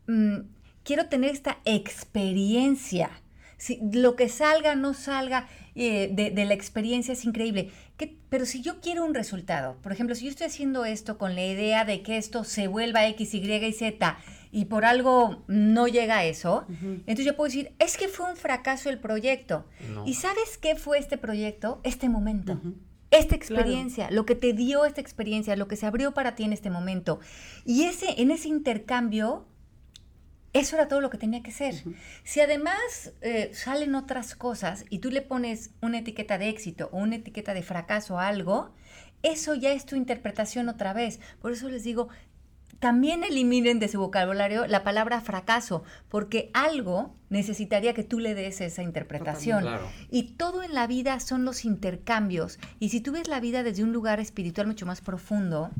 mm, 0.08 0.38
quiero 0.82 1.06
tener 1.06 1.30
esta 1.30 1.58
experiencia. 1.64 3.10
Si, 3.58 3.78
lo 3.92 4.16
que 4.16 4.28
salga, 4.28 4.74
no 4.74 4.92
salga 4.92 5.46
eh, 5.74 6.10
de, 6.12 6.44
la 6.44 6.54
experiencia 6.54 7.12
es 7.12 7.24
increíble. 7.24 7.70
pero 8.28 8.46
si 8.46 8.62
yo 8.62 8.80
quiero 8.80 9.04
un 9.04 9.14
resultado, 9.14 9.76
por 9.82 9.92
ejemplo, 9.92 10.14
si 10.14 10.24
yo 10.24 10.30
estoy 10.30 10.46
haciendo 10.46 10.84
esto 10.84 11.18
con 11.18 11.34
la 11.34 11.44
idea 11.44 11.84
de 11.84 12.02
que 12.02 12.16
esto 12.16 12.44
se 12.44 12.68
vuelva 12.68 13.06
X, 13.08 13.34
Y 13.34 13.52
y 13.52 13.72
Z, 13.72 14.18
y 14.52 14.66
por 14.66 14.84
algo 14.84 15.42
no 15.48 15.88
llega 15.88 16.18
a 16.18 16.24
eso, 16.24 16.64
entonces 16.68 17.24
yo 17.24 17.34
puedo 17.36 17.48
decir, 17.48 17.72
es 17.80 17.96
que 17.96 18.06
fue 18.06 18.30
un 18.30 18.36
fracaso 18.36 18.88
el 18.88 19.00
proyecto. 19.00 19.66
¿Y 20.06 20.14
sabes 20.14 20.58
qué 20.58 20.76
fue 20.76 20.98
este 20.98 21.18
proyecto? 21.18 21.80
Este 21.82 22.08
momento. 22.08 22.60
Esta 23.10 23.34
experiencia, 23.34 24.10
lo 24.10 24.26
que 24.26 24.34
te 24.34 24.52
dio 24.52 24.84
esta 24.84 25.00
experiencia, 25.00 25.56
lo 25.56 25.68
que 25.68 25.76
se 25.76 25.86
abrió 25.86 26.14
para 26.14 26.34
ti 26.36 26.44
en 26.44 26.52
este 26.52 26.70
momento. 26.70 27.20
Y 27.64 27.84
ese, 27.84 28.20
en 28.20 28.30
ese 28.30 28.48
intercambio, 28.48 29.46
eso 30.54 30.76
era 30.76 30.88
todo 30.88 31.00
lo 31.00 31.10
que 31.10 31.18
tenía 31.18 31.42
que 31.42 31.50
ser. 31.50 31.74
Si 32.22 32.40
además 32.40 33.12
eh, 33.20 33.50
salen 33.52 33.96
otras 33.96 34.36
cosas 34.36 34.84
y 34.88 35.00
tú 35.00 35.10
le 35.10 35.20
pones 35.20 35.72
una 35.82 35.98
etiqueta 35.98 36.38
de 36.38 36.48
éxito 36.48 36.88
o 36.92 36.98
una 36.98 37.16
etiqueta 37.16 37.54
de 37.54 37.62
fracaso 37.62 38.18
a 38.18 38.28
algo, 38.28 38.70
eso 39.22 39.54
ya 39.56 39.72
es 39.72 39.84
tu 39.84 39.96
interpretación 39.96 40.68
otra 40.68 40.92
vez. 40.92 41.18
Por 41.42 41.50
eso 41.50 41.68
les 41.68 41.82
digo, 41.82 42.08
también 42.78 43.24
eliminen 43.24 43.80
de 43.80 43.88
su 43.88 43.98
vocabulario 43.98 44.66
la 44.68 44.84
palabra 44.84 45.20
fracaso, 45.20 45.82
porque 46.08 46.50
algo 46.54 47.16
necesitaría 47.30 47.92
que 47.92 48.04
tú 48.04 48.20
le 48.20 48.34
des 48.34 48.60
esa 48.60 48.82
interpretación. 48.82 49.64
Y 50.08 50.34
todo 50.34 50.62
en 50.62 50.72
la 50.72 50.86
vida 50.86 51.18
son 51.18 51.44
los 51.44 51.64
intercambios. 51.64 52.60
Y 52.78 52.90
si 52.90 53.00
tú 53.00 53.10
ves 53.10 53.26
la 53.26 53.40
vida 53.40 53.64
desde 53.64 53.82
un 53.82 53.92
lugar 53.92 54.20
espiritual 54.20 54.68
mucho 54.68 54.86
más 54.86 55.00
profundo, 55.00 55.70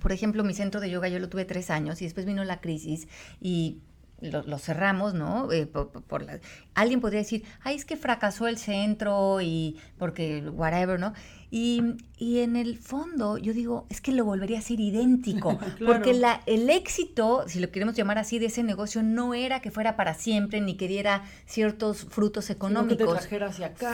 por 0.00 0.12
ejemplo, 0.12 0.44
mi 0.44 0.54
centro 0.54 0.80
de 0.80 0.88
yoga 0.88 1.08
yo 1.08 1.18
lo 1.18 1.28
tuve 1.28 1.44
tres 1.44 1.68
años 1.68 2.00
y 2.00 2.04
después 2.04 2.24
vino 2.24 2.44
la 2.44 2.60
crisis 2.60 3.08
y 3.40 3.80
lo, 4.20 4.58
cerramos, 4.58 5.14
¿no? 5.14 5.50
Eh, 5.52 5.66
por, 5.66 6.26
alguien 6.74 7.00
podría 7.00 7.20
decir, 7.20 7.44
ay, 7.62 7.76
es 7.76 7.84
que 7.84 7.96
fracasó 7.96 8.46
el 8.48 8.58
centro 8.58 9.40
y 9.40 9.76
porque 9.98 10.42
whatever, 10.48 10.98
¿no? 10.98 11.12
Y, 11.52 11.82
en 12.20 12.54
el 12.54 12.78
fondo 12.78 13.38
yo 13.38 13.52
digo, 13.52 13.86
es 13.88 14.00
que 14.00 14.12
lo 14.12 14.24
volvería 14.24 14.58
a 14.60 14.62
ser 14.62 14.78
idéntico, 14.78 15.58
porque 15.84 16.14
la, 16.14 16.42
el 16.46 16.70
éxito, 16.70 17.44
si 17.48 17.58
lo 17.58 17.72
queremos 17.72 17.96
llamar 17.96 18.18
así, 18.18 18.38
de 18.38 18.46
ese 18.46 18.62
negocio 18.62 19.02
no 19.02 19.34
era 19.34 19.60
que 19.60 19.72
fuera 19.72 19.96
para 19.96 20.14
siempre 20.14 20.60
ni 20.60 20.76
que 20.76 20.86
diera 20.86 21.24
ciertos 21.46 22.04
frutos 22.04 22.50
económicos. 22.50 23.28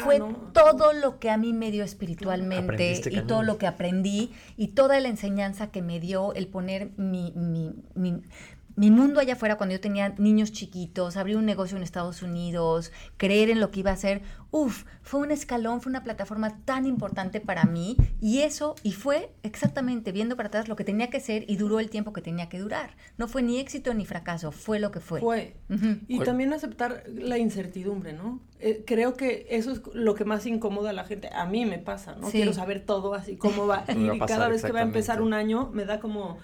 Fue 0.04 0.20
todo 0.52 0.92
lo 0.92 1.18
que 1.18 1.30
a 1.30 1.38
mí 1.38 1.54
me 1.54 1.70
dio 1.70 1.82
espiritualmente 1.82 3.00
y 3.10 3.20
todo 3.22 3.42
lo 3.42 3.56
que 3.56 3.66
aprendí 3.66 4.32
y 4.58 4.68
toda 4.68 5.00
la 5.00 5.08
enseñanza 5.08 5.70
que 5.70 5.80
me 5.80 5.98
dio 5.98 6.34
el 6.34 6.48
poner 6.48 6.90
mi, 6.98 7.32
mi, 7.36 7.74
mi 7.94 8.22
mi 8.76 8.90
mundo 8.90 9.20
allá 9.20 9.32
afuera 9.32 9.56
cuando 9.56 9.74
yo 9.74 9.80
tenía 9.80 10.10
niños 10.18 10.52
chiquitos, 10.52 11.16
abrir 11.16 11.36
un 11.36 11.46
negocio 11.46 11.76
en 11.76 11.82
Estados 11.82 12.22
Unidos, 12.22 12.92
creer 13.16 13.50
en 13.50 13.58
lo 13.58 13.70
que 13.70 13.80
iba 13.80 13.90
a 13.90 13.94
hacer, 13.94 14.22
uff, 14.50 14.84
fue 15.02 15.20
un 15.20 15.30
escalón, 15.30 15.80
fue 15.80 15.90
una 15.90 16.04
plataforma 16.04 16.58
tan 16.64 16.86
importante 16.86 17.40
para 17.40 17.64
mí 17.64 17.96
y 18.20 18.40
eso, 18.40 18.74
y 18.82 18.92
fue 18.92 19.32
exactamente 19.42 20.12
viendo 20.12 20.36
para 20.36 20.48
atrás 20.48 20.68
lo 20.68 20.76
que 20.76 20.84
tenía 20.84 21.08
que 21.08 21.20
ser 21.20 21.44
y 21.48 21.56
duró 21.56 21.80
el 21.80 21.90
tiempo 21.90 22.12
que 22.12 22.20
tenía 22.20 22.48
que 22.48 22.58
durar. 22.58 22.96
No 23.16 23.28
fue 23.28 23.42
ni 23.42 23.58
éxito 23.58 23.94
ni 23.94 24.04
fracaso, 24.04 24.52
fue 24.52 24.78
lo 24.78 24.90
que 24.90 25.00
fue. 25.00 25.20
Fue. 25.20 25.56
Y 26.06 26.20
también 26.20 26.52
aceptar 26.52 27.04
la 27.08 27.38
incertidumbre, 27.38 28.12
¿no? 28.12 28.40
Eh, 28.58 28.84
creo 28.86 29.14
que 29.14 29.46
eso 29.50 29.72
es 29.72 29.82
lo 29.94 30.14
que 30.14 30.24
más 30.24 30.46
incomoda 30.46 30.90
a 30.90 30.92
la 30.92 31.04
gente. 31.04 31.28
A 31.32 31.46
mí 31.46 31.64
me 31.66 31.78
pasa, 31.78 32.14
¿no? 32.14 32.30
Quiero 32.30 32.52
saber 32.52 32.84
todo 32.84 33.14
así, 33.14 33.36
cómo 33.36 33.66
va. 33.66 33.84
y 33.88 34.18
cada 34.20 34.48
vez 34.48 34.62
que 34.62 34.72
va 34.72 34.80
a 34.80 34.84
empezar 34.84 35.22
un 35.22 35.34
año 35.34 35.70
me 35.72 35.84
da 35.84 36.00
como 36.00 36.38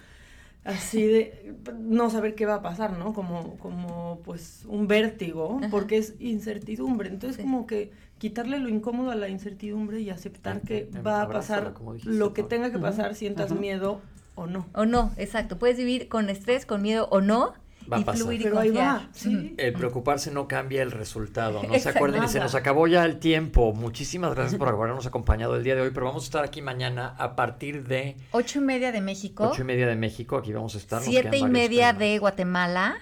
así 0.65 1.05
de 1.05 1.55
no 1.79 2.11
saber 2.11 2.35
qué 2.35 2.47
va 2.47 2.57
a 2.57 2.63
pasar, 2.63 2.97
¿no? 2.97 3.13
Como, 3.13 3.57
como 3.59 4.21
pues 4.25 4.65
un 4.69 4.87
vértigo, 4.87 5.61
porque 5.71 5.99
es 5.99 6.15
incertidumbre. 6.21 7.09
Entonces 7.09 7.43
como 7.43 7.67
que 7.67 7.91
quitarle 8.19 8.59
lo 8.59 8.69
incómodo 8.69 9.11
a 9.11 9.17
la 9.17 9.29
incertidumbre 9.29 10.01
y 10.01 10.11
aceptar 10.11 10.61
que 10.61 10.89
va 11.05 11.23
a 11.23 11.29
pasar 11.29 11.75
lo 12.05 12.33
que 12.33 12.43
tenga 12.43 12.71
que 12.71 12.79
pasar, 12.79 13.15
sientas 13.15 13.53
miedo 13.53 14.01
o 14.35 14.47
no. 14.47 14.67
O 14.75 14.87
no, 14.87 15.13
exacto. 15.17 15.59
Puedes 15.59 15.77
vivir 15.77 16.09
con 16.09 16.31
estrés, 16.31 16.65
con 16.65 16.83
miedo 16.83 17.09
o 17.11 17.21
no, 17.21 17.55
va 17.91 17.99
a 17.99 18.05
pasar. 18.05 18.27
Pero 18.29 18.59
ahí 18.59 18.71
va, 18.71 19.09
El 19.57 19.73
preocuparse 19.73 20.31
no 20.31 20.49
cambia 20.49 20.83
el 20.83 20.91
resultado. 20.91 21.63
No 21.63 21.79
se 21.79 21.89
acuerden, 21.89 22.25
y 22.25 22.29
se 22.29 22.41
nos 22.41 22.55
acabó 22.55 22.87
ya 22.87 23.05
el 23.05 23.19
tiempo. 23.19 23.73
Muchísimas 23.73 24.35
gracias 24.35 24.59
por 24.59 24.69
habernos 24.69 25.07
acompañado 25.07 25.57
el 25.57 25.65
día 25.65 25.75
de 25.75 25.83
hoy, 25.83 25.91
pero 25.93 26.07
vamos 26.07 26.25
a 26.25 26.27
estar 26.27 26.45
aquí 26.45 26.63
mañana 26.63 27.15
a 27.19 27.37
partir 27.37 27.87
de... 27.87 28.17
Ocho 28.33 28.59
y 28.59 28.63
media 28.63 28.93
de 28.93 29.01
México. 29.01 29.51
Ocho 29.51 29.63
y 29.63 29.65
media 29.65 29.87
de 29.87 29.97
México, 29.97 30.37
aquí 30.37 30.53
vamos 30.53 30.75
a 30.75 30.79
estar. 30.79 31.03
Siete 31.03 31.39
y 31.39 31.47
media 31.47 31.93
de 31.93 32.19
Guatemala, 32.19 32.97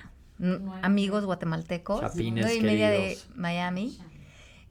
amigos 0.83 1.25
guatemaltecos. 1.25 2.01
Chapines, 2.01 2.45
Nueve 2.45 2.59
y 2.59 2.63
media 2.63 2.91
de 2.91 3.19
Miami. 3.35 3.99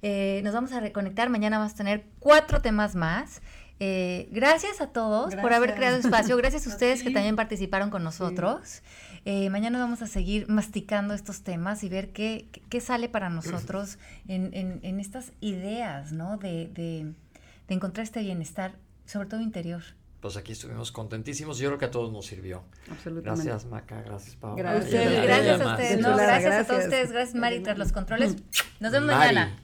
Eh, 0.01 0.41
nos 0.43 0.53
vamos 0.53 0.71
a 0.71 0.79
reconectar, 0.79 1.29
mañana 1.29 1.57
vamos 1.57 1.73
a 1.73 1.75
tener 1.75 2.05
cuatro 2.19 2.61
temas 2.61 2.95
más. 2.95 3.41
Eh, 3.81 4.27
gracias 4.31 4.81
a 4.81 4.87
todos 4.87 5.35
por 5.35 5.53
haber 5.53 5.73
creado 5.73 5.95
espacio, 5.97 6.35
gracias 6.35 6.67
a 6.67 6.69
ustedes 6.73 7.01
que 7.01 7.11
también 7.11 7.35
participaron 7.35 7.89
con 7.89 8.03
nosotros. 8.03 8.81
Eh, 9.25 9.49
mañana 9.49 9.79
vamos 9.79 10.01
a 10.01 10.07
seguir 10.07 10.47
masticando 10.49 11.13
estos 11.13 11.43
temas 11.43 11.83
y 11.83 11.89
ver 11.89 12.11
qué, 12.11 12.47
qué 12.69 12.81
sale 12.81 13.09
para 13.09 13.29
nosotros 13.29 13.97
en, 14.27 14.51
en, 14.53 14.99
estas 14.99 15.31
ideas, 15.39 16.11
¿no? 16.11 16.37
De, 16.37 16.67
de, 16.67 17.13
encontrar 17.67 18.03
este 18.03 18.21
bienestar, 18.21 18.73
sobre 19.05 19.27
todo 19.27 19.41
interior. 19.41 19.83
Pues 20.19 20.35
aquí 20.35 20.51
estuvimos 20.51 20.91
contentísimos. 20.91 21.59
Yo 21.59 21.69
creo 21.69 21.79
que 21.79 21.85
a 21.85 21.91
todos 21.91 22.11
nos 22.11 22.25
sirvió. 22.25 22.63
Absolutamente. 22.91 23.45
Gracias, 23.45 23.71
Maca. 23.71 24.01
Gracias, 24.01 24.35
Pablo. 24.35 24.57
Gracias, 24.57 25.23
gracias 25.23 25.61
a 25.61 25.71
ustedes. 25.71 26.01
No, 26.01 26.17
gracias, 26.17 26.53
a 26.53 26.67
todos 26.67 26.83
ustedes. 26.83 27.11
Gracias, 27.11 27.35
Mari, 27.35 27.61
tras 27.61 27.77
los 27.77 27.91
controles. 27.93 28.35
Nos 28.79 28.91
vemos 28.91 29.07
mañana. 29.15 29.57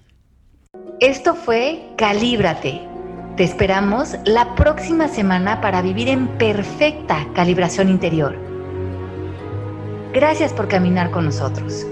Esto 1.01 1.36
fue 1.36 1.93
Calíbrate. 1.97 2.95
Te 3.36 3.43
esperamos 3.43 4.15
la 4.24 4.56
próxima 4.56 5.10
semana 5.10 5.60
para 5.60 5.82
vivir 5.82 6.08
en 6.08 6.28
perfecta 6.38 7.28
calibración 7.36 7.89
interior. 7.89 8.34
Gracias 10.13 10.54
por 10.54 10.69
caminar 10.69 11.12
con 11.12 11.26
nosotros. 11.26 11.86